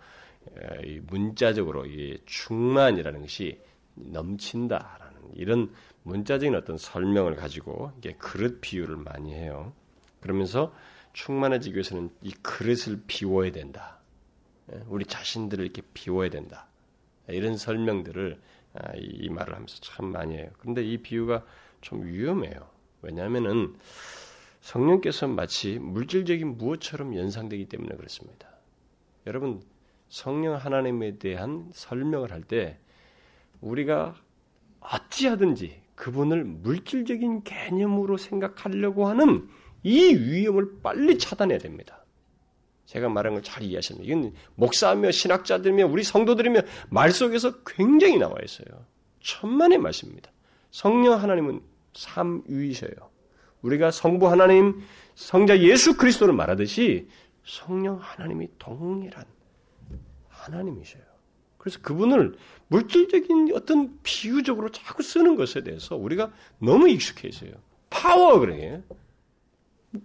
[0.82, 3.60] 이 문자적으로 이 충만이라는 것이
[3.94, 5.70] 넘친다라는 이런
[6.04, 9.74] 문자적인 어떤 설명을 가지고 이게 그릇 비유를 많이 해요.
[10.20, 10.74] 그러면서
[11.12, 13.98] 충만해지기 위해서는 이 그릇을 비워야 된다.
[14.86, 16.69] 우리 자신들을 이렇게 비워야 된다.
[17.30, 18.40] 이런 설명들을
[18.74, 20.50] 아, 이 말을 하면서 참 많이 해요.
[20.58, 21.44] 그런데 이 비유가
[21.80, 22.68] 좀 위험해요.
[23.02, 23.74] 왜냐하면은
[24.60, 28.48] 성령께서 마치 물질적인 무엇처럼 연상되기 때문에 그렇습니다.
[29.26, 29.62] 여러분
[30.08, 32.78] 성령 하나님에 대한 설명을 할 때
[33.60, 34.14] 우리가
[34.80, 39.48] 어찌하든지 그분을 물질적인 개념으로 생각하려고 하는
[39.82, 41.99] 이 위험을 빨리 차단해야 됩니다.
[42.90, 44.04] 제가 말한 걸 잘 이해하십니다.
[44.04, 48.66] 이건 목사며 신학자들이며 우리 성도들이며 말 속에서 굉장히 나와 있어요.
[49.20, 50.32] 천만의 말씀입니다.
[50.72, 51.60] 성령 하나님은
[51.94, 52.90] 삼위이셔요.
[53.62, 54.82] 우리가 성부 하나님,
[55.14, 57.06] 성자 예수 그리스도를 말하듯이
[57.46, 59.24] 성령 하나님이 동일한
[60.28, 61.02] 하나님이셔요.
[61.58, 62.34] 그래서 그분을
[62.68, 67.52] 물질적인 어떤 비유적으로 자꾸 쓰는 것에 대해서 우리가 너무 익숙해 있어요.
[67.88, 68.82] 파워 그래.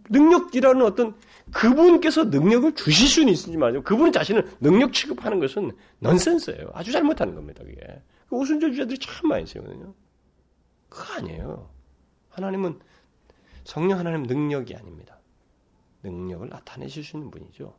[0.10, 1.16] 능력이라는 어떤
[1.52, 6.72] 그분께서 능력을 주실 수는 있지만 그분 자신을 능력 취급하는 것은 넌센스예요.
[6.74, 7.64] 아주 잘못하는 겁니다.
[7.64, 9.94] 그게 그 우순절 주자들이 참 많이 있거든요.
[10.90, 11.70] 그거 아니에요.
[12.30, 12.80] 하나님은
[13.64, 15.20] 성령 하나님 능력이 아닙니다.
[16.04, 17.76] 능력을 나타내실 수 있는 분이죠.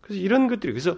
[0.00, 0.96] 그래서 이런 것들이 그래서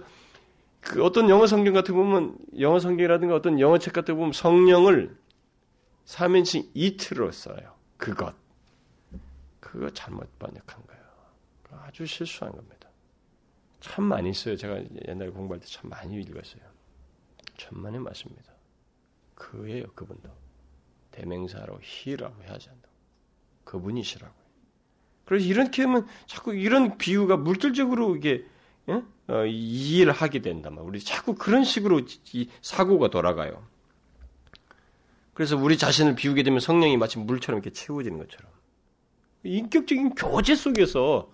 [0.79, 5.15] 그 어떤 영어 성경 같은 보면 영어 성경이라든가 어떤 영어 책 같은 보면 성령을
[6.05, 7.75] 삼인칭 이트로 써요.
[7.97, 8.33] 그것.
[9.59, 11.00] 그거 잘못 번역한 거예요.
[11.83, 12.89] 아주 실수한 겁니다.
[13.79, 14.55] 참 많이 써요.
[14.55, 16.61] 제가 옛날에 공부할 때 참 많이 읽었어요.
[17.57, 18.53] 천만에 맞습니다.
[19.35, 20.29] 그예요, 그분도.
[21.11, 22.87] 대명사로 히라고 해야지 한다.
[23.63, 24.33] 그분이시라고.
[25.25, 28.45] 그래서 이렇게 하면 자꾸 이런 비유가 물질적으로 이게
[28.89, 29.03] 예?
[29.27, 30.83] 어, 이해를 하게 말이에요.
[30.83, 32.01] 우리 자꾸 그런 식으로
[32.33, 33.65] 이 사고가 돌아가요.
[35.33, 38.51] 그래서 우리 자신을 비우게 되면 성령이 마치 물처럼 이렇게 채워지는 것처럼.
[39.43, 41.31] 인격적인 교제 속에서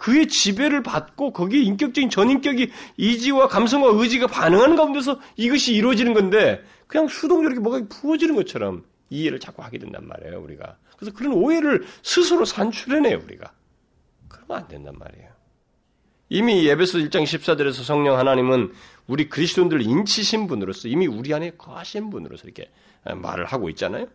[0.00, 7.06] 그의 지배를 받고 거기에 인격적인 전인격이 이지와 감성과 의지가 반응하는 가운데서 이것이 이루어지는 건데 그냥
[7.06, 10.78] 수동적으로 뭐가 부어지는 것처럼 이해를 자꾸 하게 된단 말이에요, 우리가.
[10.96, 13.52] 그래서 그런 오해를 스스로 산출해내요, 우리가.
[14.28, 15.28] 그러면 안 된단 말이에요.
[16.30, 18.72] 이미 예배소 1장 14절에서 성령 하나님은
[19.08, 22.70] 우리 그리스도인들을 인치신 분으로서 이미 우리 안에 거하신 분으로서 이렇게
[23.04, 24.06] 말을 하고 있잖아요.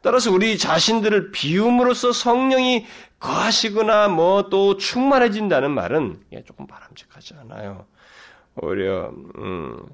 [0.00, 2.86] 따라서 우리 자신들을 비움으로써 성령이
[3.18, 7.86] 거하시거나 뭐 또 충만해진다는 말은 조금 바람직하지 않아요.
[8.54, 9.84] 오히려 음,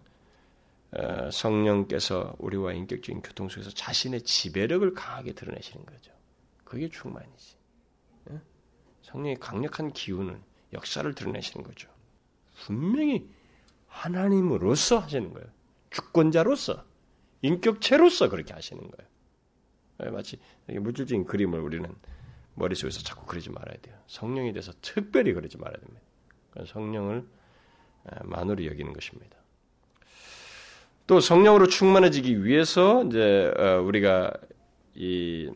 [0.91, 6.13] 어, 성령께서 우리와 인격적인 교통 속에서 자신의 지배력을 강하게 드러내시는 거죠.
[6.65, 7.57] 그게 충만이지.
[9.03, 10.39] 성령의 강력한 기운을
[10.73, 11.89] 역사를 드러내시는 거죠.
[12.65, 13.29] 분명히
[13.87, 15.49] 하나님으로서 하시는 거예요.
[15.91, 16.85] 주권자로서
[17.43, 19.11] 인격체로서 그렇게 하시는 거예요.
[20.05, 21.95] 예, 마치 물질적인 그림을 우리는
[22.55, 23.97] 머릿속에서 자꾸 그리지 말아야 돼요.
[24.07, 26.03] 성령에 대해서 특별히 그리지 말아야 됩니다.
[26.67, 27.27] 성령을
[28.23, 29.37] 만으로 여기는 것입니다.
[31.07, 34.33] 또 성령으로 충만해지기 위해서 이제 어, 우리가
[34.95, 35.51] 이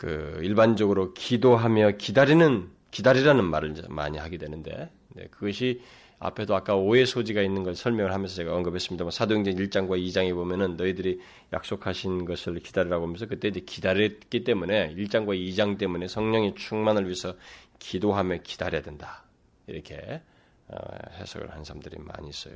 [0.00, 4.90] 그 일반적으로 기도하며 기다리는 기다리라는 말을 많이 하게 되는데
[5.30, 5.80] 그것이
[6.18, 11.18] 앞에도 아까 오해 소지가 있는 걸 설명을 하면서 제가 언급했습니다만 사도행전 1장과 2장에 보면은 너희들이
[11.52, 17.34] 약속하신 것을 기다리라고 하면서 그때 이제 기다렸기 때문에 1장과 2장 때문에 성령의 충만을 위해서
[17.78, 19.24] 기도하며 기다려야 된다.
[19.66, 20.20] 이렇게
[20.68, 20.76] 어,
[21.14, 22.54] 해석을 한 사람들이 많이 있어요.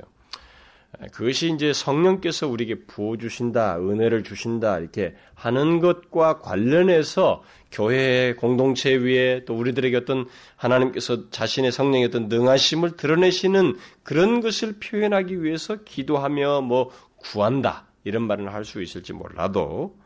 [1.11, 9.43] 그것이 이제 성령께서 우리에게 부어 주신다, 은혜를 주신다 이렇게 하는 것과 관련해서 교회 공동체 위에
[9.45, 16.91] 또 우리들에게 어떤 하나님께서 자신의 성령의 어떤 능하심을 드러내시는 그런 것을 표현하기 위해서 기도하며 뭐
[17.17, 19.97] 구한다 이런 말을 할수 있을지 몰라도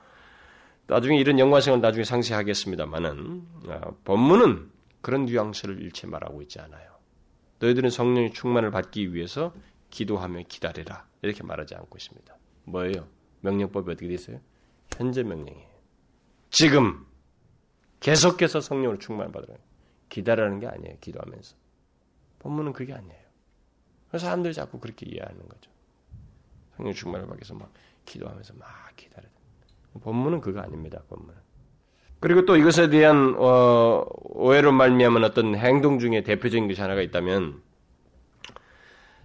[0.87, 6.89] 나중에 이런 연관성을 나중에 상세하겠습니다만은 어, 본문은 그런 뉘앙스를 일체 말하고 있지 않아요.
[7.59, 9.53] 너희들은 성령의 충만을 받기 위해서
[9.89, 11.07] 기도하며 기다리라.
[11.21, 12.35] 이렇게 말하지 않고 있습니다.
[12.65, 13.07] 뭐예요?
[13.41, 14.39] 명령법이 어떻게 되어 있어요?
[14.95, 15.69] 현재 명령이에요.
[16.49, 17.05] 지금
[17.99, 19.55] 계속해서 성령으로 충만을 받으라.
[20.09, 20.97] 기다리라는 게 아니에요.
[21.01, 21.55] 기도하면서.
[22.39, 23.19] 본문은 그게 아니에요.
[24.09, 25.69] 그래서 사람들이 자꾸 그렇게 이해하는 거죠.
[26.75, 27.71] 성령 충만을 받기 위해서 막
[28.05, 29.29] 기도하면서 막 기다려야
[30.01, 31.01] 본문은 그거 아닙니다.
[31.09, 31.35] 본문은.
[32.19, 37.61] 그리고 또 이것에 대한 어, 오해로 말미암은 어떤 행동 중에 대표적인 것이 하나가 있다면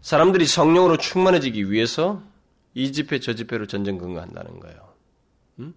[0.05, 2.23] 사람들이 성령으로 충만해지기 위해서
[2.75, 4.93] 이 집회 저 집회로 전쟁 근거한다는 거예요.
[5.61, 5.75] 음?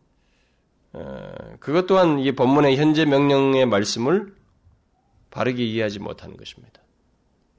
[0.92, 4.36] 어, 그것 또한 이 본문의 현재 명령의 말씀을
[5.32, 6.82] 바르게 이해하지 못하는 것입니다.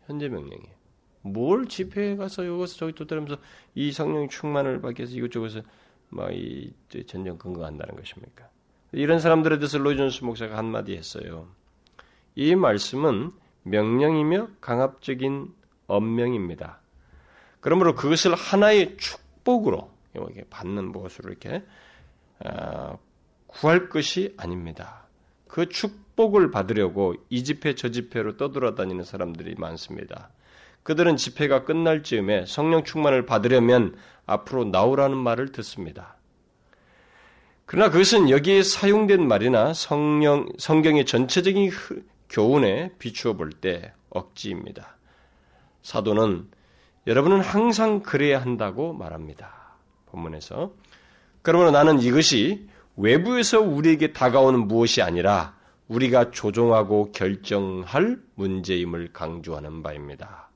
[0.04, 0.74] 현재 명령이에요.
[1.22, 3.40] 뭘 집회에 가서 여기서 저기 도달하면서
[3.74, 5.62] 이 성령 충만을 받기 위해서 이것저것에
[6.10, 6.74] 막이
[7.06, 8.46] 전쟁 근거한다는 것입니까?
[8.92, 11.48] 이런 사람들에 대해서 로이존스 목사가 한마디 했어요.
[12.34, 15.56] 이 말씀은 명령이며 강압적인
[15.88, 16.78] 언명입니다.
[17.60, 21.64] 그러므로 그것을 하나의 축복으로 이렇게 받는 무엇으로 이렇게
[22.40, 22.98] 어,
[23.48, 25.02] 구할 것이 아닙니다.
[25.48, 30.30] 그 축복을 받으려고 이 집회 저 집회로 떠돌아다니는 사람들이 많습니다.
[30.82, 33.96] 그들은 집회가 끝날 즈음에 성령 충만을 받으려면
[34.26, 36.16] 앞으로 나오라는 말을 듣습니다.
[37.66, 41.70] 그러나 그것은 여기에 사용된 말이나 성령, 성경의 전체적인
[42.30, 44.97] 교훈에 비추어 볼 때 억지입니다.
[45.82, 46.48] 사도는
[47.06, 49.76] 여러분은 항상 그래야 한다고 말합니다.
[50.06, 50.72] 본문에서.
[51.42, 55.56] 그러므로 나는 이것이 외부에서 우리에게 다가오는 무엇이 아니라
[55.88, 60.50] 우리가 조종하고 결정할 문제임을 강조하는 바입니다.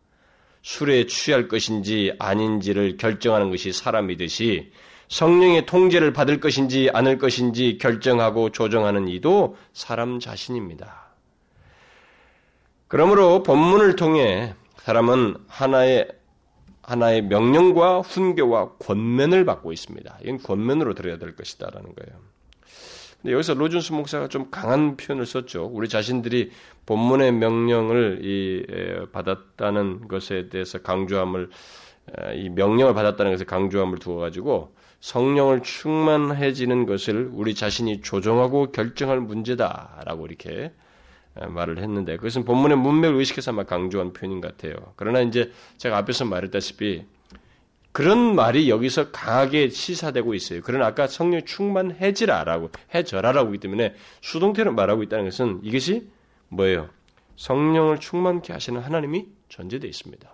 [0.63, 4.73] 술에 취할 것인지 아닌지를 결정하는 것이 사람이듯이
[5.09, 11.03] 성령의 통제를 받을 것인지 않을 것인지 결정하고 조정하는 이도 사람 자신입니다.
[12.89, 14.55] 그러므로 본문을 통해
[14.85, 16.09] 사람은 하나의
[16.83, 20.19] 하나의 명령과 훈계와 권면을 받고 있습니다.
[20.25, 22.21] 이건 권면으로 들어야 될 것이다라는 거예요.
[23.21, 25.71] 근데 여기서 로준스 목사가 좀 강한 표현을 썼죠.
[25.73, 26.51] 우리 자신들이
[26.87, 31.51] 본문의 명령을 이, 받았다는 것에 대해서 강조함을
[32.35, 40.27] 이 명령을 받았다는 것에 강조함을 두어 가지고 성령을 충만해지는 것을 우리 자신이 조정하고 결정할 문제다라고
[40.27, 40.73] 이렇게
[41.35, 44.75] 말을 했는데 그것은 본문의 문맥을 의식해서 막 강조한 표현인 것 같아요.
[44.97, 47.05] 그러나 이제 제가 앞에서 말했다시피
[47.93, 50.61] 그런 말이 여기서 강하게 시사되고 있어요.
[50.65, 56.09] 그러나 아까 성령 충만해지라라고 해져라라고 하기 때문에 수동태로 말하고 있다는 것은 이것이
[56.49, 56.89] 뭐예요?
[57.37, 60.31] 성령을 충만케 하시는 하나님이 전제되어 있습니다.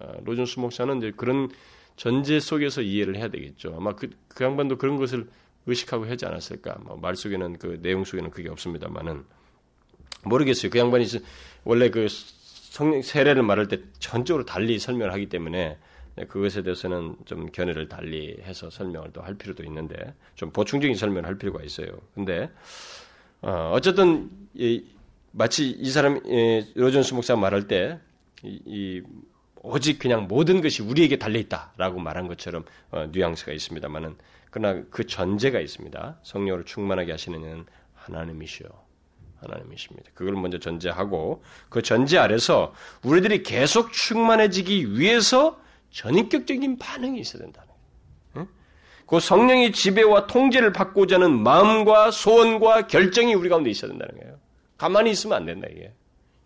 [0.00, 1.50] 아, 로준스 목사는 이제 그런
[1.96, 3.74] 전제 속에서 이해를 해야 되겠죠.
[3.76, 5.28] 아마 그, 그 양반도 그런 것을
[5.66, 6.78] 의식하고 하지 않았을까.
[6.84, 9.24] 뭐 말 속에는 그 내용 속에는 그게 없습니다만은
[10.22, 10.70] 모르겠어요.
[10.70, 11.06] 그 양반이
[11.64, 15.76] 원래 그 성령 세례를 말할 때 전적으로 달리 설명을 하기 때문에
[16.28, 21.38] 그것에 대해서는 좀 견해를 달리 해서 설명을 또 할 필요도 있는데 좀 보충적인 설명을 할
[21.38, 21.88] 필요가 있어요.
[22.14, 22.50] 근데
[23.40, 24.30] 어, 쨌든
[25.32, 26.20] 마치 이 사람
[26.74, 27.98] 로전스 목사 말할 때
[28.42, 29.02] 이, 이
[29.62, 34.16] 오직 그냥 모든 것이 우리에게 달려 있다라고 말한 것처럼 어, 뉘앙스가 있습니다만은
[34.50, 36.18] 그러나 그 전제가 있습니다.
[36.22, 37.64] 성령으로 충만하게 하시는 이는
[37.94, 38.68] 하나님이시요.
[39.42, 40.10] 하나님이십니다.
[40.14, 42.72] 그걸 먼저 전제하고 그 전제 아래서
[43.02, 48.48] 우리들이 계속 충만해지기 위해서 전인격적인 반응이 있어야 된다는 거예요.
[49.06, 54.38] 그 성령의 지배와 통제를 받고자 하는 마음과 소원과 결정이 우리 가운데 있어야 된다는 거예요.
[54.78, 55.92] 가만히 있으면 안 된다 이게.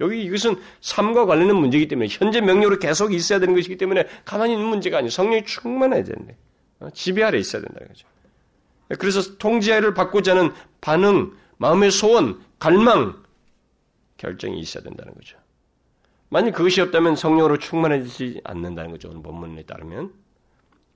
[0.01, 4.67] 여기 이것은 삶과 관련된 문제이기 때문에 현재 명령으로 계속 있어야 되는 것이기 때문에 가만히 있는
[4.67, 6.37] 문제가 아니고 성령이 충만해야 되는데
[6.81, 8.07] 어, 지배 아래 있어야 된다는 거죠.
[8.99, 13.23] 그래서 통제를 받고자 하는 반응, 마음의 소원, 갈망,
[14.17, 15.39] 결정이 있어야 된다는 거죠.
[16.29, 19.11] 만약 그것이 없다면 성령으로 충만해지지 않는다는 거죠.
[19.11, 20.13] 오늘 본문에 따르면.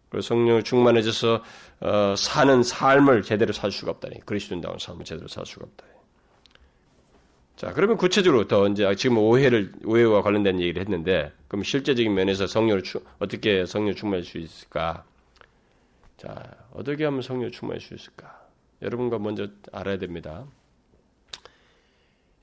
[0.09, 1.45] 그리고 성령으로 충만해져서
[1.81, 4.21] 어, 사는 삶을 제대로 살 수가 없다니.
[4.27, 5.87] 그리스도인다운 삶을 제대로 살 수가 없다.
[7.61, 12.83] 자, 그러면 구체적으로 더 이제 지금 오해를 오해와 관련된 얘기를 했는데, 그럼 실제적인 면에서 성령을
[12.83, 15.05] 추, 어떻게 성령 충만할 수 있을까?
[16.17, 18.47] 자, 어떻게 하면 성령 충만할 수 있을까?
[18.81, 20.47] 여러분과 먼저 알아야 됩니다.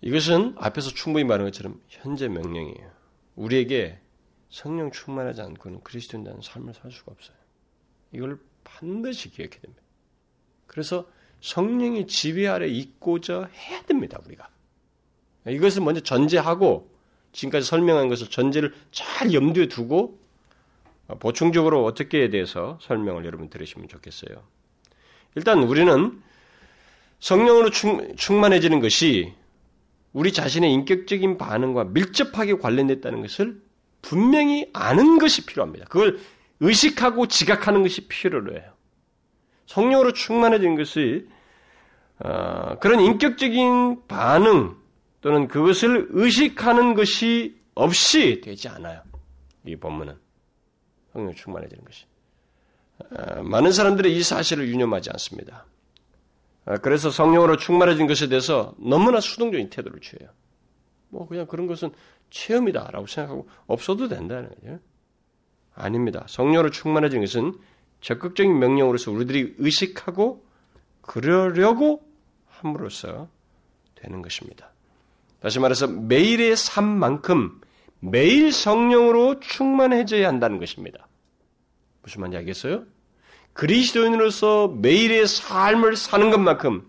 [0.01, 2.91] 이것은 앞에서 충분히 말한 것처럼 현재 명령이에요.
[3.35, 3.99] 우리에게
[4.49, 7.37] 성령 충만하지 않고는 그리스도인다는 삶을 살 수가 없어요.
[8.11, 9.81] 이걸 반드시 기억해야 됩니다.
[10.65, 11.09] 그래서
[11.41, 14.49] 성령의 지배 아래 있고자 해야 됩니다, 우리가.
[15.47, 16.89] 이것을 먼저 전제하고
[17.31, 20.19] 지금까지 설명한 것을 전제를 잘 염두에 두고
[21.19, 24.43] 보충적으로 어떻게에 대해서 설명을 여러분 들으시면 좋겠어요.
[25.35, 26.21] 일단 우리는
[27.19, 29.33] 성령으로 충, 충만해지는 것이
[30.17, 33.61] 우리 자신의 인격적인 반응과 밀접하게 관련됐다는 것을
[34.01, 35.85] 분명히 아는 것이 필요합니다.
[35.85, 36.17] 그걸
[36.59, 38.73] 의식하고 지각하는 것이 필요로 해요.
[39.67, 41.27] 성령으로 충만해진 것이
[42.17, 44.75] 어, 그런 인격적인 반응
[45.21, 49.03] 또는 그것을 의식하는 것이 없이 되지 않아요.
[49.67, 50.17] 이 본문은
[51.13, 52.05] 성령 충만해지는 것이
[53.11, 55.67] 어, 많은 사람들이 이 사실을 유념하지 않습니다.
[56.67, 60.29] 어, 그래서 성령으로 충만해진 것에 대해서 너무나 수동적인 태도를 취해요.
[61.09, 61.91] 뭐 그냥 그런 것은
[62.29, 64.79] 체험이다라고 생각하고 없어도 된다는 거죠.
[65.73, 66.25] 아닙니다.
[66.27, 67.57] 성령으로 충만해진 것은
[68.01, 70.45] 적극적인 명령으로서 우리들이 의식하고
[71.01, 72.03] 그러려고
[72.49, 73.29] 함으로써
[73.95, 74.71] 되는 것입니다.
[75.39, 77.61] 다시 말해서 매일의 삶만큼
[78.01, 81.07] 매일 성령으로 충만해져야 한다는 것입니다.
[82.01, 82.83] 무슨 말인지 알겠어요?
[83.57, 86.87] 그리스도인으로서 매일의 삶을 사는 것만큼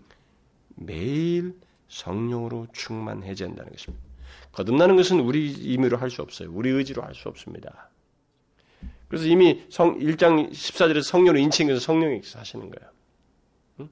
[0.75, 1.55] 매일
[1.87, 4.05] 성령으로 충만해져야 한다는 것입니다.
[4.51, 6.51] 거듭나는 것은 우리 임의로 할 수 없어요.
[6.51, 7.89] 우리 의지로 할 수 없습니다.
[9.07, 12.91] 그래서 이미 성, 1장 14절에 성령을 인칭 해서 성령이 하시는 거예요.
[13.79, 13.89] 응?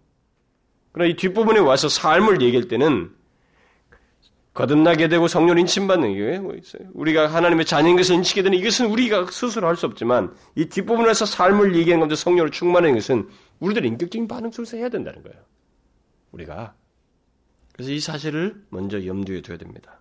[0.91, 3.11] 그러나 이 뒷부분에 와서 삶을 얘기할 때는
[4.57, 6.55] 거듭나게 되고 성령 인침받는 게 뭐.
[6.93, 11.75] 우리가 하나님의 자녀인 것을 인치게 되는 이것은 우리가 스스로 할 수 없지만 이 뒷부분에서 삶을
[11.75, 13.29] 얘기하는 건데 성령을 충만하는 것은
[13.59, 15.37] 우리들의 인격적인 반응 속에서 해야 된다는 거예요.
[16.31, 16.73] 우리가.
[17.73, 19.99] 그래서 이 사실을 먼저 염두에 둬야 됩니다.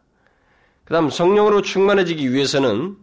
[0.84, 2.96] 그 다음 성령으로 충만해지기 위해서는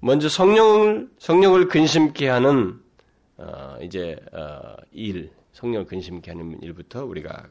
[0.00, 2.80] 먼저 성령을, 성령을 근심케 하는,
[3.36, 7.46] 어, 이제, 어, 일, 성령을 근심케 하는 일부터 우리가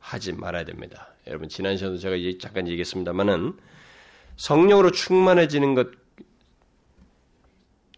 [0.00, 1.13] 하지 말아야 됩니다.
[1.26, 3.56] 여러분 지난 시간도 제가 잠깐 얘기했습니다만은
[4.36, 5.88] 성령으로 충만해지는 것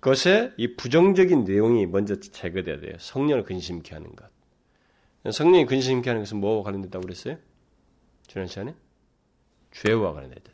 [0.01, 2.95] 것에 이 부정적인 내용이 먼저 제거돼야 돼요.
[2.99, 4.31] 성령을 근심케 하는 것.
[5.33, 7.39] 성령이 근심케 하는 것은 뭐와 관련됐다고 그랬어요?
[8.29, 8.75] 지난 시간에
[9.73, 10.53] 죄와 관련됐다.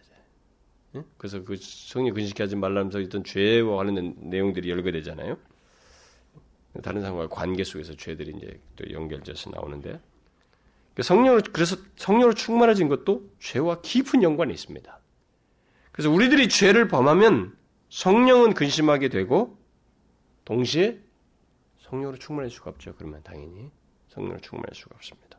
[1.16, 5.38] 그래서 그 성령 근심케 하지 말라면서 있던 죄와 관련된 내용들이 열거되잖아요.
[6.82, 10.11] 다른 사람과 관계 속에서 죄들이 이제 또 연결돼서 나오는데 그
[11.00, 15.00] 성령을 그래서 성령으로 충만해진 것도 죄와 깊은 연관이 있습니다.
[15.92, 17.56] 그래서 우리들이 죄를 범하면
[17.88, 19.58] 성령은 근심하게 되고
[20.44, 20.98] 동시에
[21.80, 22.94] 성령으로 충만할 수가 없죠.
[22.96, 23.70] 그러면 당연히
[24.08, 25.38] 성령으로 충만할 수가 없습니다.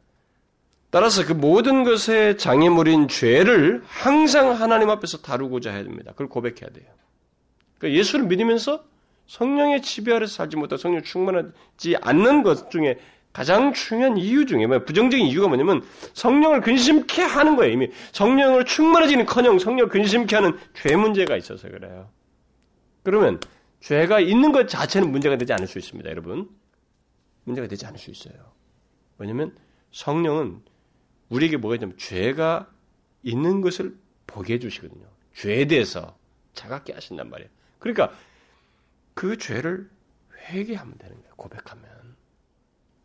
[0.90, 6.12] 따라서 그 모든 것의 장애물인 죄를 항상 하나님 앞에서 다루고자 해야 됩니다.
[6.12, 6.86] 그걸 고백해야 돼요.
[7.80, 8.84] 그러니까 예수를 믿으면서
[9.26, 13.00] 성령의 지배 아래서 살지 못하고 성령 충만하지 않는 것 중에
[13.34, 17.74] 가장 중요한 이유 중에 뭐 부정적인 이유가 뭐냐면 성령을 근심케 하는 거예요.
[17.74, 22.10] 이미 성령을 충만해지는커녕 성령을 근심케 하는 죄 문제가 있어서 그래요.
[23.02, 23.40] 그러면
[23.82, 26.48] 죄가 있는 것 자체는 문제가 되지 않을 수 있습니다, 여러분.
[27.44, 28.36] 문제가 되지 않을 수 있어요.
[29.18, 29.56] 왜냐하면
[29.92, 30.62] 성령은
[31.30, 32.70] 우리에게 뭐가 있냐면 죄가
[33.24, 35.06] 있는 것을 보게 해주시거든요.
[35.36, 36.16] 죄에 대해서
[36.54, 37.50] 자각게 하신단 말이에요.
[37.80, 38.14] 그러니까
[39.16, 39.90] 그 죄를
[40.50, 41.34] 회개하면 되는 거예요.
[41.36, 42.03] 고백하면.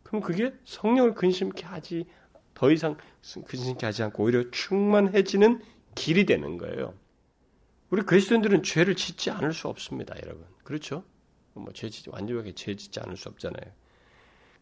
[0.09, 2.07] 그럼 그게 성령을 근심케 하지
[2.55, 2.97] 더 이상
[3.45, 5.61] 근심케 하지 않고 오히려 충만해지는
[5.93, 6.95] 길이 되는 거예요.
[7.91, 10.45] 우리 그리스도인들은 죄를 짓지 않을 수 없습니다, 여러분.
[10.63, 11.03] 그렇죠?
[11.53, 13.71] 뭐 죄 짓지 완전하게 죄 짓지 않을 수 없잖아요.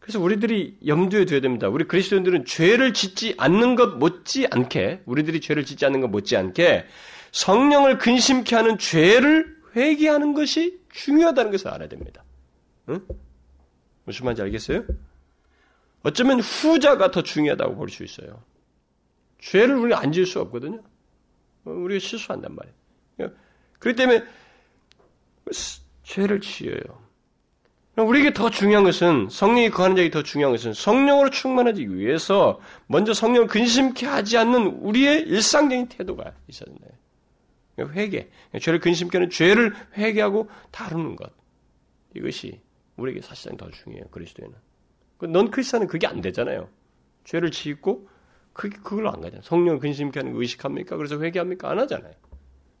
[0.00, 1.68] 그래서 우리들이 염두에 둬야 됩니다.
[1.70, 6.84] 우리 그리스도인들은 죄를 짓지 않는 것 못지 않게 우리들이 죄를 짓지 않는 것 못지 않게
[7.32, 12.22] 성령을 근심케 하는 죄를 회개하는 것이 중요하다는 것을 알아야 됩니다.
[12.90, 13.00] 응?
[14.04, 14.84] 무슨 말인지 알겠어요?
[16.02, 18.42] 어쩌면 후자가 더 중요하다고 볼 수 있어요.
[19.40, 20.82] 죄를 우리가 안 지을 수 없거든요.
[21.64, 23.34] 우리가 실수한단 말이에요.
[23.78, 24.24] 그렇기 때문에
[26.02, 27.08] 죄를 지어요.
[27.96, 33.48] 우리에게 더 중요한 것은 성령이 거하는 자에게 더 중요한 것은 성령으로 충만하기 위해서 먼저 성령을
[33.48, 36.86] 근심케 하지 않는 우리의 일상적인 태도가 있어야 된다.
[37.92, 38.28] 회개,
[38.60, 41.32] 죄를 근심케 하는 죄를 회개하고 다루는 것
[42.14, 42.60] 이것이
[42.96, 44.06] 우리에게 사실상 더 중요해요.
[44.10, 44.67] 그리스도에는.
[45.18, 46.68] 그넌 크리스천은 그게 안 되잖아요.
[47.24, 48.08] 죄를 짓고
[48.52, 49.42] 그 그걸로 안 가잖아요.
[49.42, 50.96] 성령을 근심케 하는 거 의식합니까?
[50.96, 51.70] 그래서 회개합니까?
[51.70, 52.14] 안 하잖아요.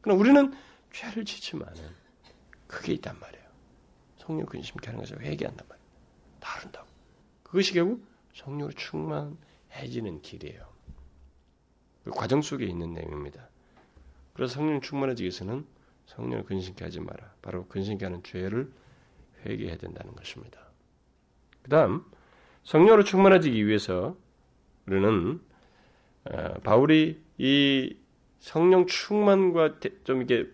[0.00, 0.52] 그럼 우리는
[0.92, 1.74] 죄를 짓지만은
[2.66, 3.44] 그게 있단 말이에요.
[4.16, 5.88] 성령 근심케 하는 것을 회개한단 말이에요.
[6.40, 6.86] 다른다고.
[7.42, 10.68] 그것이 결국 성령으로 충만해지는 길이에요.
[12.04, 13.48] 그 과정 속에 있는 내용입니다.
[14.32, 15.66] 그래서 성령 충만해지기 위해서는
[16.06, 17.34] 성령을 근심케 하지 마라.
[17.42, 18.72] 바로 근심케 하는 죄를
[19.44, 20.60] 회개해야 된다는 것입니다.
[21.62, 22.04] 그 다음,
[22.68, 24.14] 성령으로 충만해지기 위해서
[24.86, 25.40] 우리는
[26.24, 27.96] 어, 바울이 이
[28.40, 30.46] 성령 충만과 좀 이게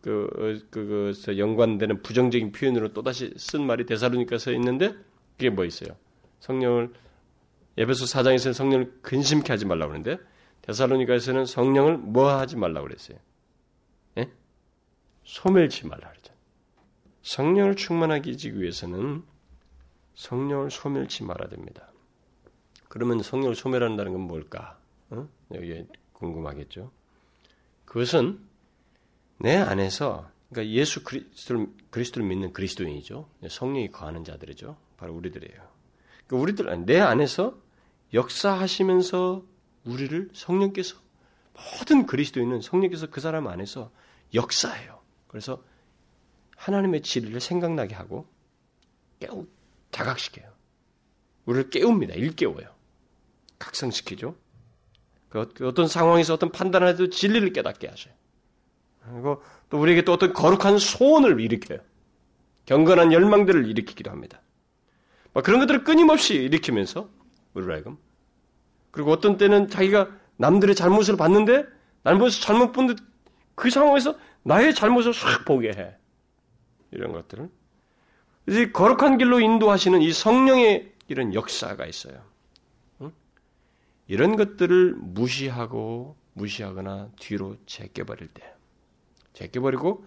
[0.00, 0.28] 그,
[0.70, 4.92] 그, 그, 연관되는 부정적인 표현으로 또다시 쓴 말이 대사로니까서 있는데,
[5.36, 5.96] 그게 뭐 있어요?
[6.40, 6.92] 성령을,
[7.78, 10.20] 예배소 4장에서는 성령을 근심케 하지 말라고 그러는데,
[10.62, 13.18] 대사로니까에서는 성령을 뭐 하지 말라고 그랬어요?
[14.18, 14.28] 예?
[15.22, 16.40] 소멸치 말라 그랬잖아요.
[17.22, 19.22] 성령을 충만하게 해주기 위해서는
[20.14, 21.88] 성령을 소멸치 말아야 됩니다.
[22.88, 24.78] 그러면 성령을 소멸한다는 건 뭘까?
[25.10, 25.28] 어?
[25.54, 26.90] 여기 궁금하겠죠?
[27.84, 28.40] 그것은
[29.38, 33.28] 내 안에서 그러니까 예수 그리스도를, 그리스도를 믿는 그리스도인이죠.
[33.48, 34.76] 성령이 거하는 자들이죠.
[34.98, 35.68] 바로 우리들이에요.
[36.26, 37.56] 그러니까 우리들 내 안에서
[38.12, 39.42] 역사하시면서
[39.84, 40.96] 우리를 성령께서
[41.78, 43.90] 모든 그리스도인은 성령께서 그 사람 안에서
[44.34, 45.00] 역사해요.
[45.28, 45.62] 그래서
[46.56, 48.26] 하나님의 진리를 생각나게 하고
[49.18, 49.46] 깨우
[49.92, 50.46] 자각시켜요.
[51.46, 52.14] 우리를 깨웁니다.
[52.14, 52.68] 일깨워요.
[53.58, 54.34] 각성시키죠.
[55.28, 58.12] 그 어떤 상황에서 어떤 판단을 해도 진리를 깨닫게 하셔요.
[59.04, 61.78] 그리고 또 우리에게 또 어떤 거룩한 소원을 일으켜요.
[62.66, 64.40] 경건한 열망들을 일으키기도 합니다.
[65.42, 67.08] 그런 것들을 끊임없이 일으키면서
[67.54, 67.96] 우리를 하여금
[68.90, 71.64] 그리고 어떤 때는 자기가 남들의 잘못을 봤는데
[72.04, 72.98] 잘못을 잘못 본듯
[73.54, 75.96] 그 상황에서 나의 잘못을 싹 보게 해.
[76.90, 77.48] 이런 것들을.
[78.48, 82.24] 이제 거룩한 길로 인도하시는 이 성령의 이런 역사가 있어요.
[83.00, 83.12] 응?
[84.06, 88.54] 이런 것들을 무시하고 무시하거나 뒤로 제껴버릴 때
[89.34, 90.04] 제껴버리고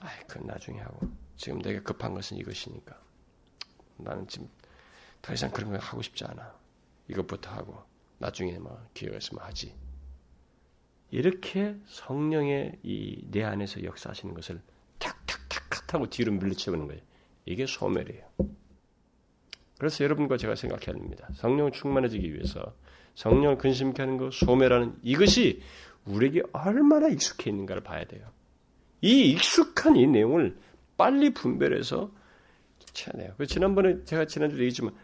[0.00, 1.08] 아이 그건 나중에 하고.
[1.36, 2.98] 지금 내가 급한 것은 이것이니까.
[3.98, 4.48] 나는 지금
[5.22, 6.54] 더 이상 그런 거 하고 싶지 않아.
[7.08, 7.82] 이것부터 하고
[8.18, 9.74] 나중에 뭐 기회가 있으면 하지.
[11.10, 14.60] 이렇게 성령의 이 내 안에서 역사하시는 것을
[14.98, 17.02] 탁탁탁탁 하고 뒤로 밀리쳐보는 거예요
[17.46, 18.22] 이게 소멸이에요
[19.78, 22.74] 그래서 여러분과 제가 생각해야 합니다 성령 충만해지기 위해서
[23.14, 25.62] 성령을 근심케 하는 것 소멸하는 이것이
[26.04, 28.28] 우리에게 얼마나 익숙해 있는가를 봐야 돼요.
[29.00, 30.56] 이 익숙한 이 내용을
[30.96, 32.10] 빨리 분별해서
[32.94, 33.34] 돼요.
[33.46, 34.94] 지난번에 제가 지난주에 얘기했지만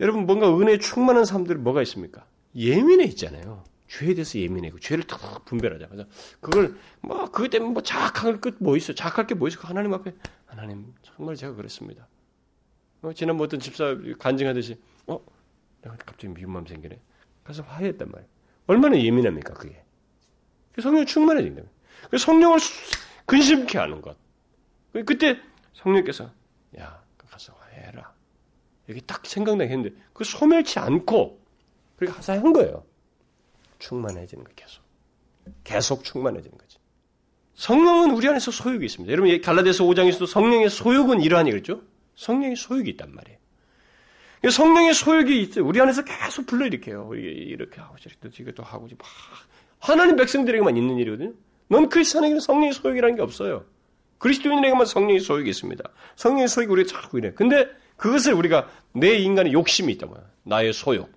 [0.00, 2.26] 여러분 뭔가 은혜에 충만한 사람들이 뭐가 있습니까?
[2.56, 3.62] 예민해 있잖아요.
[3.88, 5.88] 죄에 대해서 예민해고 죄를 탁 분별하자.
[5.88, 6.08] 그래서
[6.40, 8.94] 그걸 뭐 그것 때문에 뭐 자학할 것 뭐 있어?
[8.94, 9.60] 자학할 게 뭐 있어?
[9.60, 10.12] 하나님 앞에
[10.56, 12.06] 하나님 정말 제가 그랬습니다.
[13.02, 15.20] 어, 지난번 어떤 집사 간증하듯이 어
[15.82, 16.98] 내가 갑자기 미운 마음 생기네.
[17.42, 18.30] 가서 화해했단 말이에요.
[18.68, 19.84] 얼마나 예민합니까 그게?
[20.80, 21.68] 성령 충만해진 거예요.
[22.10, 22.58] 그 성령을
[23.26, 24.16] 근심케 하는 것.
[25.04, 25.40] 그때
[25.74, 26.32] 성령께서
[26.78, 28.14] 야 가서 해라.
[28.88, 31.42] 여기 딱 생각나게 했는데 그 소멸치 않고
[31.96, 32.84] 그렇게 하사 한 거예요.
[33.80, 34.82] 충만해지는 거 계속.
[35.64, 36.63] 계속 충만해지는 거지.
[37.54, 39.12] 성령은 우리 안에서 소욕이 있습니다.
[39.12, 41.82] 여러분 갈라디아서 5장에서도 성령의 소욕은 이러하니 그랬죠?
[42.16, 43.38] 성령의 소욕이 있단 말이에요.
[44.50, 45.64] 성령의 소욕이 있어요.
[45.64, 47.14] 우리 안에서 계속 불러일으켜요.
[47.14, 49.06] 이렇게 하고 저렇게 이것도 하고 막
[49.78, 51.32] 하나님 백성들에게만 있는 일이거든요.
[51.68, 53.64] 넌 크리스천에게는 성령의 소욕이라는 게 없어요.
[54.18, 55.84] 그리스도인에게만 성령의 소욕이 있습니다.
[56.16, 57.32] 성령의 소욕이 우리가 자꾸 이래.
[57.32, 60.22] 근데 그것을 우리가 내 인간의 욕심이 있다고요.
[60.42, 61.10] 나의 소욕.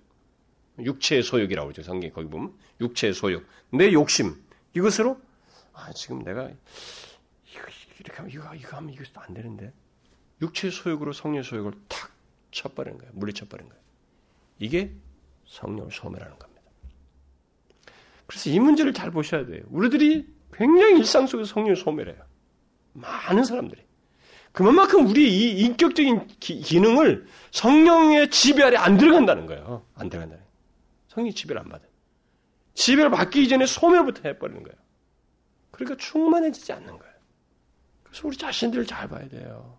[0.78, 1.82] 육체의 소욕이라고 그러죠.
[1.82, 3.44] 성경 거기 보면 육체의 소욕.
[3.70, 4.34] 내 욕심.
[4.74, 5.20] 이것으로
[5.78, 7.62] 아, 지금 내가 이거
[8.00, 9.72] 이렇게 하면 이거 이거 하면 이것도 안 되는데.
[10.40, 12.10] 육체의 소욕으로 성령의 소욕을 탁
[12.50, 13.12] 쳐버리는 거예요.
[13.14, 13.84] 물리쳐버리는 거예요.
[14.58, 14.92] 이게
[15.46, 16.62] 성령을 소멸하는 겁니다.
[18.26, 19.62] 그래서 이 문제를 잘 보셔야 돼요.
[19.70, 22.22] 우리들이 굉장히 일상 속에서 성령을 소멸해요.
[22.92, 23.82] 많은 사람들이.
[24.52, 29.84] 그만큼 우리 이 인격적인 기, 능을 성령의 지배 아래 안 들어간다는 거예요.
[29.94, 30.52] 안 들어간다는 거예요.
[31.08, 31.88] 성령이 지배를 안 받아요.
[32.74, 34.76] 지배를 받기 이전에 소멸부터 해버리는 거예요.
[35.78, 37.14] 그러니까 충만해지지 않는 거예요.
[38.02, 39.78] 그래서 우리 자신들을 잘 봐야 돼요.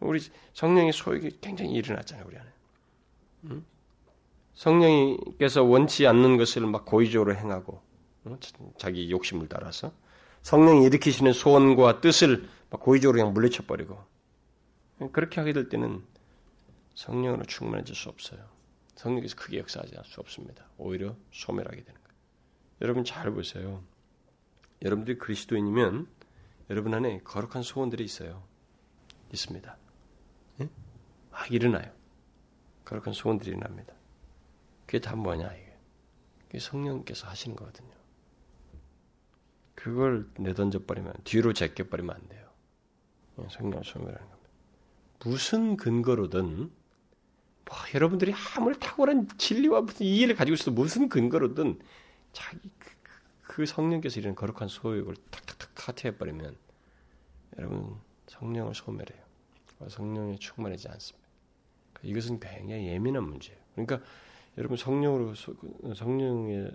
[0.00, 0.20] 우리
[0.52, 2.48] 성령의 소욕이 굉장히 일어났잖아요, 우리 안에.
[3.44, 3.64] 응?
[4.54, 7.80] 성령께서 원치 않는 것을 막 고의적으로 행하고
[8.26, 8.38] 응?
[8.78, 9.92] 자기 욕심을 따라서
[10.42, 14.02] 성령이 일으키시는 소원과 뜻을 막 고의적으로 그냥 물리쳐 버리고
[15.12, 16.02] 그렇게 하게 될 때는
[16.96, 18.40] 성령으로 충만해질 수 없어요.
[18.96, 20.64] 성령께서 크게 역사하지 않을 수 없습니다.
[20.78, 22.18] 오히려 소멸하게 되는 거예요.
[22.82, 23.84] 여러분 잘 보세요.
[24.82, 26.06] 여러분들이 그리스도인이면
[26.70, 28.42] 여러분 안에 거룩한 소원들이 있어요.
[29.32, 29.76] 있습니다.
[30.60, 30.68] 예?
[31.30, 31.92] 막 일어나요.
[32.84, 33.94] 거룩한 소원들이 일어납니다.
[34.86, 35.76] 그게 다 뭐냐 이게.
[36.46, 37.92] 그게 성령께서 하시는 거거든요.
[39.74, 42.48] 그걸 내던져 버리면 뒤로 제껴 버리면 안 돼요.
[43.40, 44.50] 예, 성령 소멸하는 겁니다.
[45.24, 46.70] 무슨 근거로든
[47.64, 51.78] 뭐 여러분들이 아무리 탁월한 진리와 무슨 이해를 가지고 있어도 무슨 근거로든
[52.32, 52.70] 자기
[53.58, 56.56] 그, 성령께서 이런 거룩한 소욕을 탁탁탁 카트해 버리면
[57.58, 57.96] 여러분
[58.28, 59.20] 성령을 소멸해요.
[59.88, 61.28] 성령에 충만하지 않습니다.
[62.04, 63.60] 이것은 굉장히 예민한 문제예요.
[63.74, 64.00] 그러니까
[64.58, 65.34] 여러분 성령으로
[65.92, 66.68] 성령에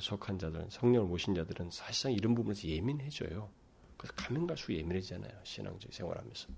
[0.00, 3.50] 속한 자들, 성령을 모신 자들은 사실상 이런 부분에서 예민해져요.
[3.98, 5.32] 그래서 가면 갈수록 예민해지잖아요.
[5.42, 6.48] 신앙적 생활하면서.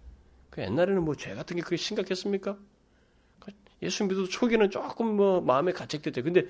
[0.50, 2.56] 그 옛날에는 뭐 죄 같은 게 그게 심각했습니까?
[3.40, 3.50] 그
[3.82, 6.22] 예수 믿어도 초기에는 조금 뭐 마음에 가책됐대.
[6.22, 6.46] 근데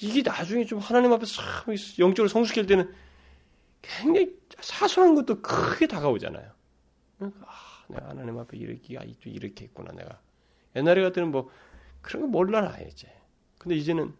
[0.00, 2.92] 이게 나중에 좀 하나님 앞에서 참 영적으로 성숙할 때는
[3.82, 6.50] 굉장히 사소한 것도 크게 다가오잖아요.
[7.18, 10.20] 그러니까 아, 내가 하나님 앞에 이렇게 아직도 이렇게 했구나 내가.
[10.74, 11.50] 옛날에 같으면 뭐
[12.02, 13.08] 그런 거 몰라라 이제.
[13.58, 14.14] 근데 이제는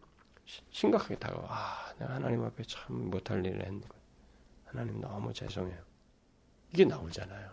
[0.71, 1.47] 심각하게 다가와.
[1.51, 3.97] 아, 내가 하나님 앞에 참 못할 일을 했는 거.
[4.65, 5.79] 하나님 너무 죄송해요.
[6.73, 7.53] 이게 나오잖아요.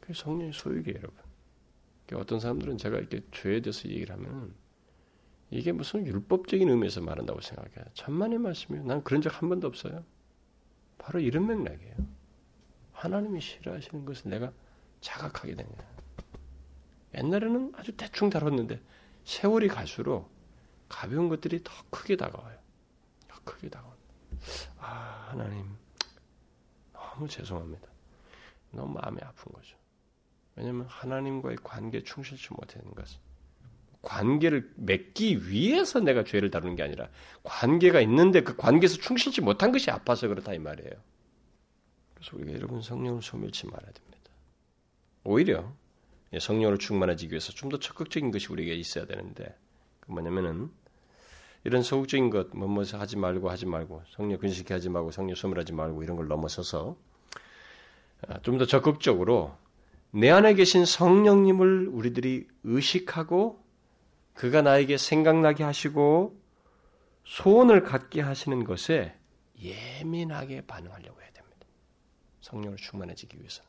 [0.00, 1.24] 그게 성령의 소유이에요, 여러분.
[2.14, 4.54] 어떤 사람들은 제가 이렇게 죄에 대해서 얘기를 하면
[5.50, 7.84] 이게 무슨 율법적인 의미에서 말한다고 생각해요.
[7.94, 8.84] 천만의 말씀이에요.
[8.86, 10.04] 난 그런 적 한 번도 없어요.
[10.98, 11.96] 바로 이런 맥락이에요.
[12.92, 14.52] 하나님이 싫어하시는 것을 내가
[15.00, 15.94] 자각하게 된 거예요.
[17.14, 18.80] 옛날에는 아주 대충 다뤘는데
[19.24, 20.30] 세월이 갈수록
[20.88, 22.58] 가벼운 것들이 더 크게 다가와요.
[23.28, 23.98] 더 크게 다가와요.
[24.78, 25.66] 아, 하나님,
[26.92, 27.88] 너무 죄송합니다.
[28.72, 29.76] 너무 마음이 아픈 거죠.
[30.56, 33.18] 왜냐하면 하나님과의 관계에 충실치 못하는 것은
[34.04, 37.08] 관계를 맺기 위해서 내가 죄를 다루는 게 아니라
[37.42, 40.92] 관계가 있는데 그 관계에서 충실치 못한 것이 아파서 그렇다 이 말이에요.
[42.14, 44.30] 그래서 우리가 여러분 성령을 소멸치 말아야 됩니다.
[45.24, 45.72] 오히려
[46.38, 49.56] 성령으로 충만해지기 위해서 좀 더 적극적인 것이 우리에게 있어야 되는데
[50.00, 50.70] 그 뭐냐면은
[51.64, 55.72] 이런 소극적인 것, 뭐, 뭐, 하지 말고, 하지 말고, 성령 근식해 하지 말고, 성령 소멸하지
[55.72, 56.94] 말고, 이런 걸 넘어서서,
[58.28, 59.56] 아, 좀더 적극적으로,
[60.10, 63.63] 내 안에 계신 성령님을 우리들이 의식하고,
[64.34, 66.38] 그가 나에게 생각나게 하시고,
[67.24, 69.16] 소원을 갖게 하시는 것에
[69.58, 71.66] 예민하게 반응하려고 해야 됩니다.
[72.40, 73.62] 성령을 충만해지기 위해서.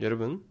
[0.00, 0.44] 여러분,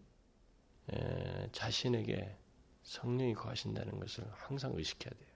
[0.92, 2.36] 에, 자신에게
[2.82, 5.28] 성령이 거하신다는 것을 항상 의식해야 돼요.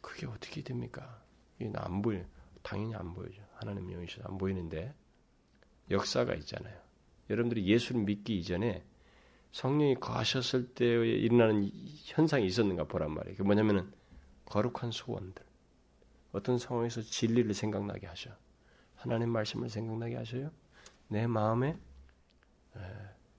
[0.00, 1.22] 그게 어떻게 됩니까?
[1.58, 2.24] 이게 안 보여.
[2.62, 3.42] 당연히 안 보이죠.
[3.54, 4.94] 하나님 영이셔서 안 보이는데
[5.90, 6.78] 역사가 있잖아요.
[7.30, 8.84] 여러분들이 예수를 믿기 이전에
[9.52, 11.70] 성령이 거하셨을 때에 일어나는
[12.04, 13.36] 현상이 있었는가 보란 말이에요.
[13.36, 13.90] 그 뭐냐면은
[14.46, 15.44] 거룩한 소원들.
[16.32, 18.30] 어떤 상황에서 진리를 생각나게 하셔.
[18.96, 20.50] 하나님 말씀을 생각나게 하셔요.
[21.08, 21.78] 내 마음에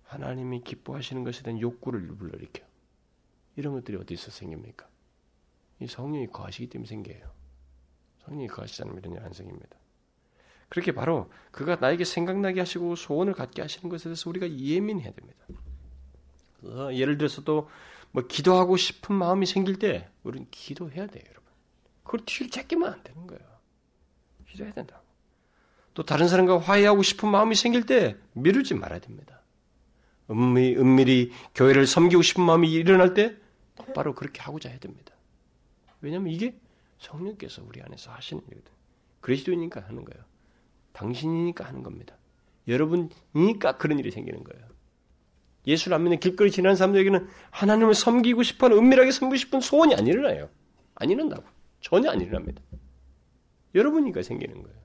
[0.03, 2.63] 하나님이 기뻐하시는 것에 대한 욕구를 불러일으켜.
[3.55, 4.87] 이런 것들이 어디서 생깁니까?
[5.79, 7.31] 이 성령이 거하시기 때문에 생겨요.
[8.23, 9.77] 성령이 거하시지 면 이런 일 안 생깁니다.
[10.69, 15.45] 그렇게 바로 그가 나에게 생각나게 하시고 소원을 갖게 하시는 것에 대해서 우리가 예민해야 됩니다.
[16.63, 17.69] 어, 예를 들어서 또
[18.11, 21.49] 뭐 기도하고 싶은 마음이 생길 때 우리는 기도해야 돼요, 여러분.
[22.03, 23.41] 그걸 뒤를 제끼면 안 되는 거예요.
[24.47, 25.03] 기도해야 된다고.
[25.93, 29.41] 또 다른 사람과 화해하고 싶은 마음이 생길 때 미루지 말아야 됩니다.
[30.29, 33.35] 은밀히, 은밀히 교회를 섬기고 싶은 마음이 일어날 때
[33.75, 35.13] 똑바로 그렇게 하고자 해야 됩니다.
[36.01, 36.55] 왜냐하면 이게
[36.99, 38.71] 성령께서 우리 안에서 하시는 일이거든.
[39.21, 40.23] 그리스도이니까 하는 거예요.
[40.93, 42.15] 당신이니까 하는 겁니다.
[42.67, 44.67] 여러분이니까 그런 일이 생기는 거예요.
[45.67, 50.07] 예수를 안 믿는 길거리 지나는 사람들에게는 하나님을 섬기고 싶어 하는 은밀하게 섬기고 싶은 소원이 안
[50.07, 50.49] 일어나요.
[50.95, 51.43] 안 일어난다고.
[51.81, 52.61] 전혀 안 일어납니다.
[53.75, 54.77] 여러분이니까 생기는 거예요.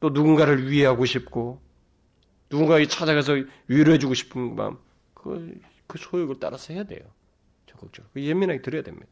[0.00, 1.60] 또 누군가를 위해하고 싶고
[2.50, 3.34] 누군가에게 찾아가서
[3.68, 4.78] 위로해주고 싶은 마음
[5.14, 7.00] 그, 그 소욕을 따라서 해야 돼요.
[7.66, 8.10] 적극적으로.
[8.16, 9.06] 예민하게 들어야 됩니다.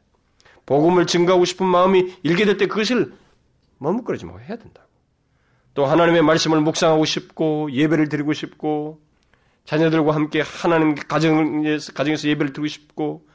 [0.66, 3.12] 복음을 증가하고 싶은 마음이 일게 될 때 그것을
[3.78, 4.88] 머뭇거리지 말고 해야 된다고.
[5.74, 9.00] 또 하나님의 말씀을 묵상하고 싶고 예배를 드리고 싶고
[9.68, 13.28] 자녀들과 함께 하나님 가정에서, 가정에서 예배를 드리고 싶고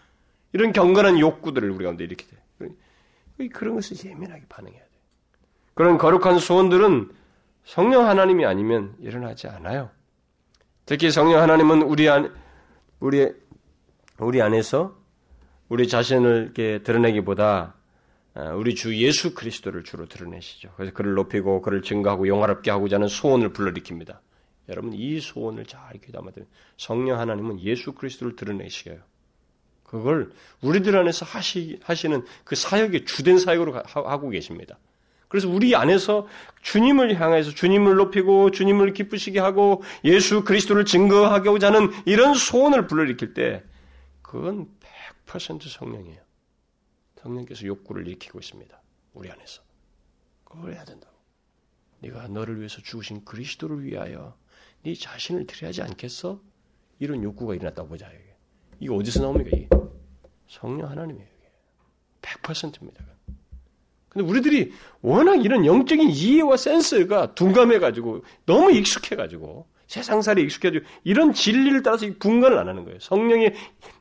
[0.51, 3.49] 이런 경건한 욕구들을 우리 가운데 이렇게 돼.
[3.49, 4.89] 그런 것을 예민하게 반응해야 돼.
[5.75, 7.11] 그런 거룩한 소원들은
[7.65, 9.91] 성령 하나님이 아니면 일어나지 않아요.
[10.87, 12.33] 특히 성령 하나님은 우리 안
[12.99, 13.31] 우리
[14.17, 14.97] 우리 안에서
[15.69, 17.75] 우리 자신을 이렇게 드러내기보다
[18.33, 20.71] 어, 우리 주 예수 그리스도를 주로 드러내시죠.
[20.77, 24.17] 그래서 그를 높이고 그를 증거하고 영화롭게 하고자 하는 소원을 불러일으킵니다.
[24.69, 26.45] 여러분 이 소원을 잘 귀담아 들으
[26.77, 28.99] 성령 하나님은 예수 그리스도를 드러내시어요.
[29.83, 34.79] 그걸 우리들 안에서 하시, 하시는 그 사역의 주된 사역으로 하고 계십니다.
[35.27, 36.27] 그래서 우리 안에서
[36.61, 43.63] 주님을 향해서 주님을 높이고 주님을 기쁘시게 하고 예수 그리스도를 증거하고자 하는 이런 소원을 불러일으킬 때
[44.21, 44.67] 그건
[45.25, 46.21] 100% 성령이에요.
[47.21, 48.81] 성령께서 욕구를 일으키고 있습니다.
[49.13, 49.61] 우리 안에서.
[50.43, 51.13] 그걸 해야 된다고.
[51.99, 54.35] 네가 너를 위해서 죽으신 그리스도를 위하여
[54.83, 56.39] 네 자신을 드려야 하지 않겠어?
[56.99, 58.07] 이런 욕구가 일어났다고 보자.
[58.79, 58.93] 이게.
[58.93, 59.49] 어디서 나옵니까?
[59.53, 59.69] 이게?
[60.47, 61.27] 성령 하나님이에요.
[61.39, 61.49] 이게.
[62.21, 63.03] 100%입니다.
[64.09, 72.05] 근데 우리들이 워낙 이런 영적인 이해와 센스가 둔감해가지고 너무 익숙해가지고 세상살이 익숙해가지고 이런 진리를 따라서
[72.19, 72.99] 분간을 안 하는 거예요.
[72.99, 73.51] 성령이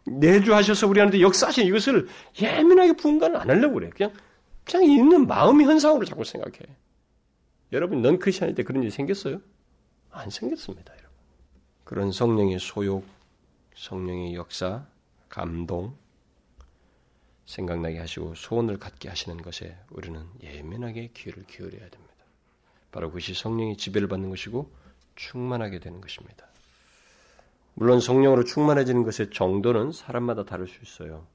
[0.07, 2.09] 내주하셔서 우리한테 역사하신 이것을
[2.41, 3.91] 예민하게 분간을 안 하려고 그래.
[3.91, 4.13] 그냥
[4.65, 6.59] 그냥 있는 마음의 현상으로 자꾸 생각해.
[7.73, 9.41] 여러분 넌 크리스천일 때 그런 일이 생겼어요?
[10.13, 11.11] 안 생겼습니다, 여러분.
[11.85, 13.05] 그런 성령의 소욕,
[13.75, 14.87] 성령의 역사,
[15.29, 15.97] 감동,
[17.47, 22.13] 생각나게 하시고 소원을 갖게 하시는 것에 우리는 예민하게 귀를 기울여야 됩니다.
[22.91, 24.71] 바로 그것이 성령의 지배를 받는 것이고
[25.17, 26.47] 충만하게 되는 것입니다.
[27.75, 31.27] 물론 성령으로 충만해지는 것의 정도는 사람마다 다를 수 있어요.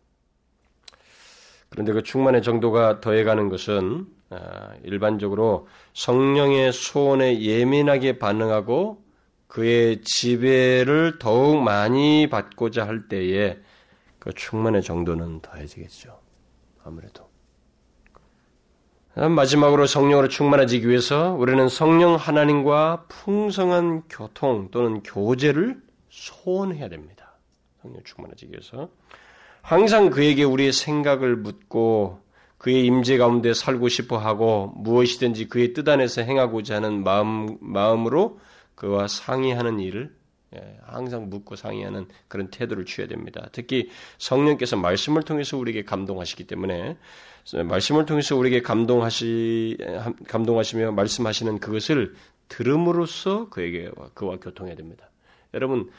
[1.69, 9.03] 그런데 그 충만의 정도가 더해가는 것은 아, 일반적으로 성령의 소원에 예민하게 반응하고
[9.47, 13.57] 그의 지배를 더욱 많이 받고자 할 때에
[14.19, 16.19] 그 충만의 정도는 더해지겠죠.
[16.83, 17.27] 아무래도.
[19.15, 27.33] 마지막으로 성령으로 충만해지기 위해서 우리는 성령 하나님과 풍성한 교통 또는 교제를 소원해야 됩니다.
[27.81, 28.89] 성령 충만해지기 위해서.
[29.67, 32.21] 항상 그에게 우리의 생각을 묻고
[32.57, 38.39] 그의 임재 가운데 살고 싶어 하고 무엇이든지 그의 뜻 안에서 행하고자 하는 마음, 마음으로
[38.75, 40.15] 그와 상의하는 일을
[40.55, 43.49] 예, 항상 묻고 상의하는 그런 태도를 취해야 됩니다.
[43.51, 43.89] 특히
[44.19, 46.95] 성령께서 말씀을 통해서 우리에게 감동하시기 때문에
[47.65, 49.79] 말씀을 통해서 우리에게 감동하시
[50.29, 52.15] 감동하시며 말씀하시는 그것을
[52.47, 55.09] 들음으로써 그에게 그와 교통해야 됩니다.
[55.53, 55.89] 여러분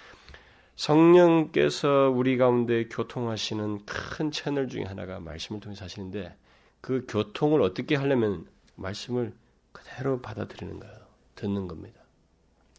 [0.79, 6.37] 성령께서 우리 가운데 교통하시는 큰 채널 중에 하나가 말씀을 통해서 하시는데
[6.81, 9.35] 그 교통을 어떻게 하려면 말씀을
[9.73, 10.97] 그대로 받아들이는 거예요.
[11.35, 12.01] 듣는 겁니다.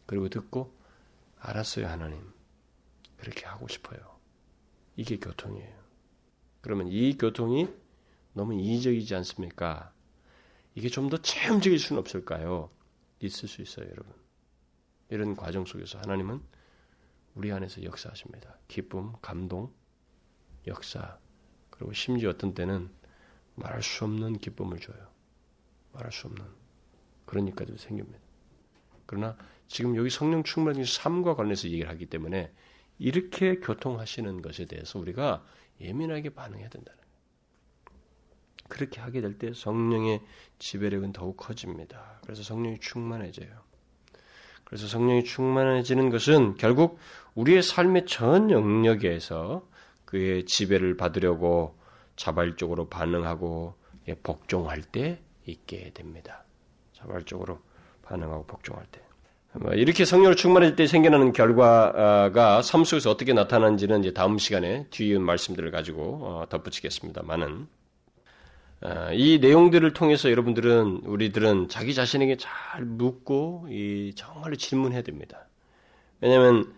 [0.06, 0.74] 그리고 듣고
[1.40, 2.18] 알았어요, 하나님.
[3.18, 4.00] 그렇게 하고 싶어요.
[4.96, 5.78] 이게 교통이에요.
[6.62, 7.68] 그러면 이 교통이
[8.32, 9.92] 너무 이의적이지 않습니까?
[10.74, 12.70] 이게 좀 더 체험적일 수는 없을까요?
[13.20, 14.14] 있을 수 있어요, 여러분.
[15.10, 16.40] 이런 과정 속에서 하나님은
[17.34, 18.58] 우리 안에서 역사하십니다.
[18.68, 19.72] 기쁨, 감동,
[20.66, 21.18] 역사,
[21.70, 22.90] 그리고 심지어 어떤 때는
[23.54, 25.08] 말할 수 없는 기쁨을 줘요.
[25.92, 26.44] 말할 수 없는
[27.24, 28.18] 그런 일까지도 생깁니다.
[29.06, 29.36] 그러나
[29.68, 32.52] 지금 여기 성령 충만의 삶과 관련해서 얘기를 하기 때문에
[32.98, 35.44] 이렇게 교통하시는 것에 대해서 우리가
[35.80, 37.00] 예민하게 반응해야 된다는.
[38.68, 40.22] 그렇게 하게 될 때 성령의
[40.58, 42.20] 지배력은 더욱 커집니다.
[42.22, 43.69] 그래서 성령이 충만해져요.
[44.70, 47.00] 그래서 성령이 충만해지는 것은 결국
[47.34, 49.66] 우리의 삶의 전 영역에서
[50.04, 51.76] 그의 지배를 받으려고
[52.14, 53.74] 자발적으로 반응하고
[54.22, 56.44] 복종할 때 있게 됩니다.
[56.92, 57.58] 자발적으로
[58.02, 59.00] 반응하고 복종할 때.
[59.54, 65.18] 뭐 이렇게 성령으로 충만해질 때 생겨나는 결과가 삶 속에서 어떻게 나타나는지는 이제 다음 시간에 뒤에
[65.18, 67.79] 말씀들을 가지고 어, 덧붙이겠습니다만은 어,
[69.12, 75.46] 이 내용들을 통해서 여러분들은 우리들은 자기 자신에게 잘 묻고 이 정말로 질문해야 됩니다.
[76.20, 76.72] 왜냐하면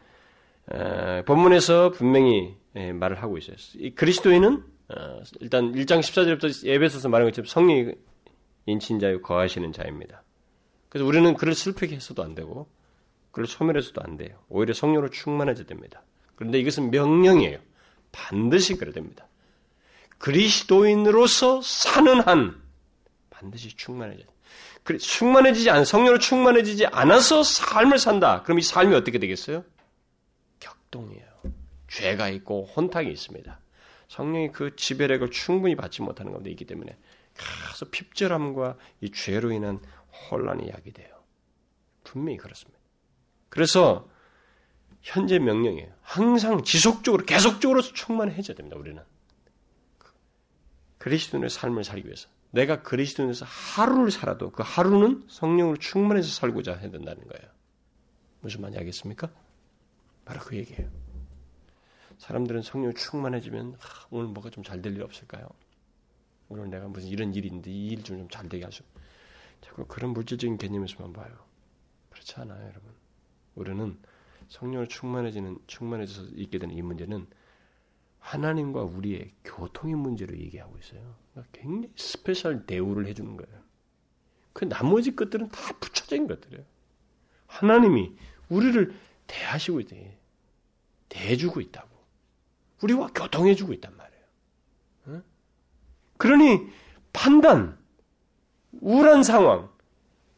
[0.70, 3.56] 어, 본문에서 분명히 예, 말을 하고 있어요.
[3.74, 7.92] 이 그리스도인은 어, 일단 1장 14절부터 예배소서 말한 것처럼 성령이
[8.66, 10.22] 인친 자요 거하시는 자입니다.
[10.88, 12.68] 그래서 우리는 그를 슬프게 해서도 안 되고
[13.30, 14.38] 그를 소멸해서도 안 돼요.
[14.48, 16.02] 오히려 성령으로 충만해져야 됩니다.
[16.34, 17.58] 그런데 이것은 명령이에요.
[18.12, 19.26] 반드시 그래야 됩니다.
[20.22, 22.62] 그리스도인으로서 사는 한
[23.28, 24.98] 반드시 충만해져야 돼요.
[24.98, 28.42] 충만해지지 않, 성령으로 충만해지지 않아서 삶을 산다.
[28.44, 29.64] 그럼 이 삶이 어떻게 되겠어요?
[30.60, 31.26] 격동이에요.
[31.88, 33.58] 죄가 있고 혼탁이 있습니다.
[34.06, 36.96] 성령이 그 지배력을 충분히 받지 못하는 가운데 있기 때문에
[37.36, 39.80] 가서 핍절함과 이 죄로 인한
[40.30, 41.08] 혼란이 야기돼요.
[42.04, 42.78] 분명히 그렇습니다.
[43.48, 44.08] 그래서
[45.00, 45.92] 현재 명령이에요.
[46.00, 48.76] 항상 지속적으로 계속적으로 충만해져야 됩니다.
[48.78, 49.02] 우리는
[51.02, 57.26] 그리스도인의 삶을 살기 위해서 내가 그리스도인에서 하루를 살아도 그 하루는 성령으로 충만해서 살고자 해야 된다는
[57.26, 57.50] 거예요.
[58.40, 59.28] 무슨 말인지 알겠습니까?
[60.24, 60.88] 바로 그 얘기예요.
[62.18, 65.48] 사람들은 성령 충만해지면 아, 오늘 뭐가 좀 잘 될 일 없을까요?
[66.48, 68.84] 오늘 내가 무슨 이런 있는데 이 일 좀 잘 되게 하죠.
[69.60, 71.32] 자꾸 그런 물질적인 개념에서만 봐요.
[72.10, 72.92] 그렇지 않아요, 여러분.
[73.56, 73.98] 우리는
[74.50, 77.26] 성령을 충만해지는 충만해져서 있게 되는 이 문제는
[78.22, 81.14] 하나님과 우리의 교통의 문제로 얘기하고 있어요.
[81.32, 83.62] 그러니까 굉장히 special 대우를 해주는 거예요.
[84.52, 86.64] 그 나머지 것들은 다 붙여진 것들이에요.
[87.46, 88.14] 하나님이
[88.48, 88.94] 우리를
[89.26, 89.96] 대하시고 있다.
[91.08, 91.88] 대해주고 있다고.
[92.82, 95.22] 우리와 교통해주고 있단 말이에요.
[96.16, 96.68] 그러니
[97.12, 97.76] 판단,
[98.80, 99.68] 우울한 상황,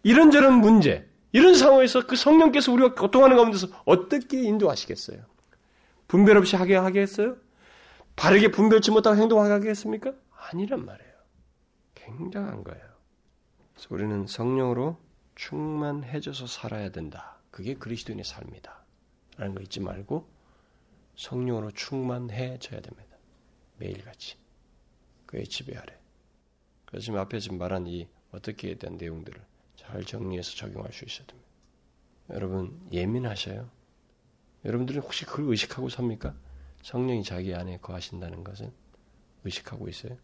[0.03, 5.23] 이런저런 문제, 이런 상황에서 그 성령께서 우리가 교통하는 가운데서 어떻게 인도하시겠어요?
[6.09, 7.37] 분별 없이 하게 하겠어요?
[8.17, 10.13] 바르게 분별치 못하고 행동하게 하겠습니까?
[10.31, 11.13] 아니란 말이에요.
[11.95, 12.85] 굉장한 거예요.
[13.73, 14.99] 그래서 우리는 성령으로
[15.35, 17.39] 충만해져서 살아야 된다.
[17.51, 18.85] 그게 그리스도인의 삶이다.
[19.37, 20.29] 라는 거 잊지 말고
[21.17, 23.17] 성령으로 충만해져야 됩니다.
[23.79, 24.37] 매일같이.
[25.27, 25.99] 그의 지배 아래.
[26.87, 29.41] 그래서 지금 앞에 지금 말한 이 어떻게에 대한 내용들을
[29.77, 31.51] 잘 정리해서 적용할 수 있어야 됩니다.
[32.31, 33.69] 여러분 예민하셔요.
[34.65, 36.35] 여러분들은 혹시 그걸 의식하고 삽니까?
[36.85, 38.71] 성령이 자기 안에 거하신다는 것은
[39.45, 40.19] 의식하고 있어요.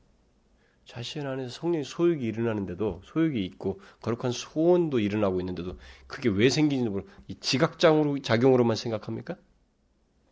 [0.84, 7.04] 자신 안에서 성령의 소욕이 일어나는데도 소욕이 있고 거룩한 소원도 일어나고 있는데도 그게 왜 생기는지 모르.
[7.28, 9.36] 이 지각장으로 작용으로만 생각합니까?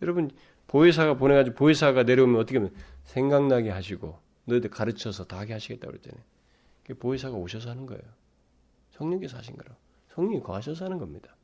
[0.03, 0.31] 여러분
[0.67, 2.75] 보혜사가 보내가지고 보혜사가 내려오면 어떻게 하면
[3.05, 6.23] 생각나게 하시고 너희들 가르쳐서 다 하게 하시겠다고 그랬잖아요.
[6.83, 8.03] 그게 보혜사가 오셔서 하는 거예요.
[8.91, 9.75] 성령께서 하신 거라.
[10.09, 11.35] 성령이 거하셔서 하는 겁니다.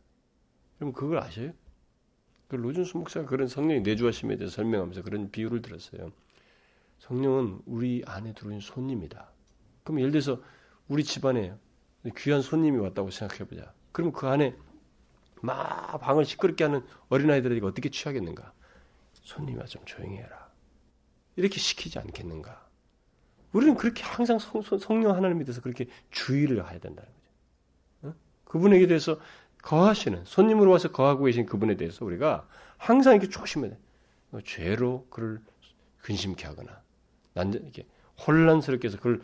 [0.76, 1.53] 그럼 그걸 아셔요?
[2.55, 6.12] 그 로준수 목사가 그런 성령의 내주하심에 대해서 설명하면서 그런 비유를 들었어요.
[7.00, 9.28] 성령은 우리 안에 들어온 손님이다.
[9.82, 10.40] 그럼 예를 들어서
[10.86, 11.52] 우리 집안에
[12.16, 13.72] 귀한 손님이 왔다고 생각해보자.
[13.90, 14.55] 그럼 그 안에
[15.42, 18.52] 막 방을 시끄럽게 하는 어린아이들에게 어떻게 취하겠는가?
[19.14, 20.48] 손님아 좀 조용히 해라.
[21.34, 22.68] 이렇게 시키지 않겠는가?
[23.52, 28.09] 우리는 그렇게 항상 성, 령 하나님에 대해서 그렇게 주의를 해야 된다는 거죠.
[28.09, 28.14] 어?
[28.44, 29.18] 그분에게 대해서
[29.64, 32.46] 거하시는 손님으로 와서 거하고 계신 그분에 대해서 우리가
[32.76, 33.78] 항상 이렇게 조심해야 돼.
[34.32, 35.40] 어, 죄로 그를
[36.02, 36.82] 근심케 하거나
[37.32, 37.86] 난 이렇게
[38.26, 39.22] 혼란스럽게 해서 그걸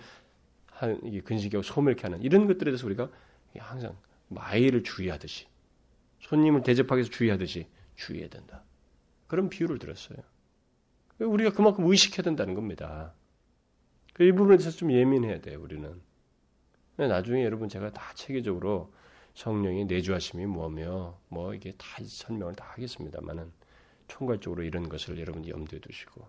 [0.66, 3.10] 한 이게 근심하고 소멸케 하는 이런 것들에 대해서 우리가
[3.58, 3.96] 항상
[4.28, 5.46] 마이를 주의하듯이
[6.20, 7.66] 손님을 대접하기 위해서 주의하듯이
[7.96, 8.62] 주의해야 된다.
[9.26, 10.18] 그런 비유를 들었어요.
[11.18, 13.12] 우리가 그만큼 의식해야 된다는 겁니다.
[14.14, 16.00] 그이 부분에 대해서 좀 예민해야 돼요, 우리는.
[16.96, 18.92] 나중에 여러분 제가 다 체계적으로
[19.40, 23.50] 성령의 내주하심이 뭐며, 뭐 이게 다 설명을 다 하겠습니다만은
[24.06, 26.28] 총괄적으로 이런 것을 여러분 염두에 두시고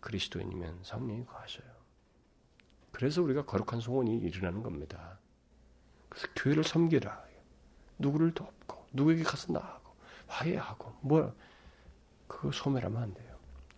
[0.00, 1.66] 그리스도인이면 성령이 거하셔요.
[2.92, 5.18] 그래서 우리가 거룩한 소원이 일어나는 겁니다.
[6.08, 7.26] 그래서 교회를 섬기라.
[7.98, 9.92] 누구를 돕고, 누구에게 가서 나하고,
[10.26, 11.36] 화해하고, 뭐,
[12.26, 13.36] 그거 소멸하면 안 돼요.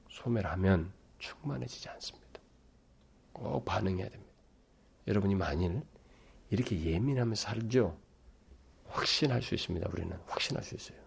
[0.08, 2.40] 소멸하면 충만해지지 않습니다.
[3.32, 4.32] 꼭 반응해야 됩니다.
[5.08, 5.82] 여러분이 만일
[6.50, 8.07] 이렇게 예민하면서 살죠?
[8.88, 9.88] 확신할 수 있습니다.
[9.92, 10.98] 우리는 확신할 수 있어요.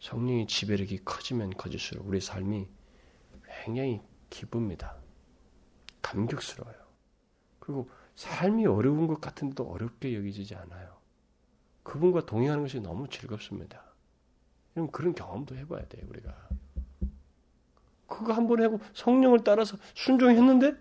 [0.00, 2.68] 성령의 지배력이 커지면 커질수록 우리 삶이
[3.64, 4.00] 굉장히
[4.30, 4.96] 기쁩니다.
[6.02, 6.76] 감격스러워요.
[7.58, 10.96] 그리고 삶이 어려운 것 같은데도 어렵게 여기지지 않아요.
[11.82, 13.82] 그분과 동행하는 것이 너무 즐겁습니다.
[14.74, 16.48] 그럼 그런 경험도 해봐야 돼요, 우리가.
[18.06, 20.74] 그거 한번 해고 성령을 따라서 순종했는데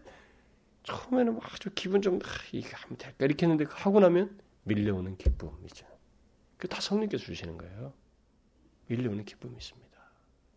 [0.84, 5.97] 처음에는 아주 기분 좀 아, 이게 하면 될까 이렇게 했는데 하고 나면 밀려오는 기쁨이죠.
[6.58, 7.94] 그 다 성령께서 주시는 거예요.
[8.88, 9.88] 밀려오는 기쁨이 있습니다.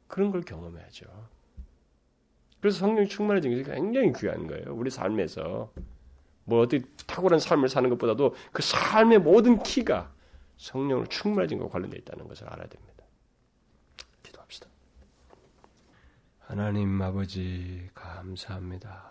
[0.09, 1.07] 그런 걸 경험해야죠.
[2.61, 4.75] 그래서 성령이 충만해진 것이 굉장히 귀한 거예요.
[4.75, 5.73] 우리 삶에서
[6.45, 10.13] 뭐 어디 탁월한 삶을 사는 것보다도 그 삶의 모든 키가
[10.57, 13.05] 성령으로 충만해진 것과 관련되어 있다는 것을 알아야 됩니다.
[14.23, 14.69] 기도합시다.
[16.41, 19.09] 하나님 아버지 감사합니다.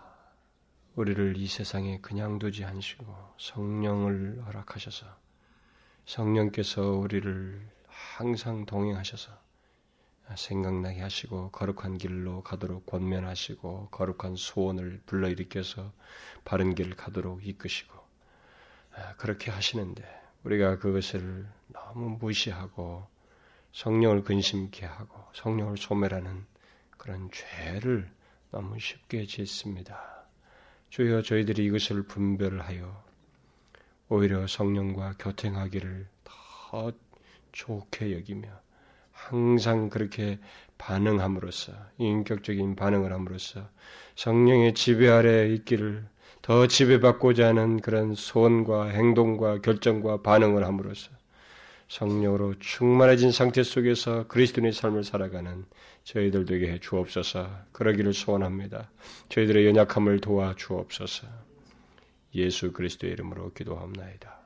[0.94, 3.06] 우리를 이 세상에 그냥 두지 않으시고
[3.38, 5.06] 성령을 허락하셔서
[6.10, 9.30] 성령께서 우리를 항상 동행하셔서
[10.36, 15.92] 생각나게 하시고 거룩한 길로 가도록 권면하시고 거룩한 소원을 불러일으켜서
[16.44, 17.96] 바른 길을 가도록 이끄시고
[18.96, 20.02] 아, 그렇게 하시는데
[20.42, 23.06] 우리가 그것을 너무 무시하고
[23.72, 26.44] 성령을 근심케 하고 성령을 소멸하는
[26.96, 28.10] 그런 죄를
[28.50, 30.26] 너무 쉽게 짓습니다.
[30.88, 33.09] 주여 저희들이 이것을 분별하여
[34.10, 36.92] 오히려 성령과 교통하기를 더
[37.52, 38.48] 좋게 여기며
[39.12, 40.40] 항상 그렇게
[40.78, 43.68] 반응함으로써 인격적인 반응을 함으로써
[44.16, 46.04] 성령의 지배 아래 있기를
[46.42, 51.10] 더 지배받고자 하는 그런 소원과 행동과 결정과 반응을 함으로써
[51.86, 55.66] 성령으로 충만해진 상태 속에서 그리스도인의 삶을 살아가는
[56.02, 58.90] 저희들 되게 해 주옵소서 그러기를 소원합니다.
[59.28, 61.49] 저희들의 연약함을 도와 주옵소서
[62.34, 64.39] 예수 그리스도의 이름으로 기도합나이다.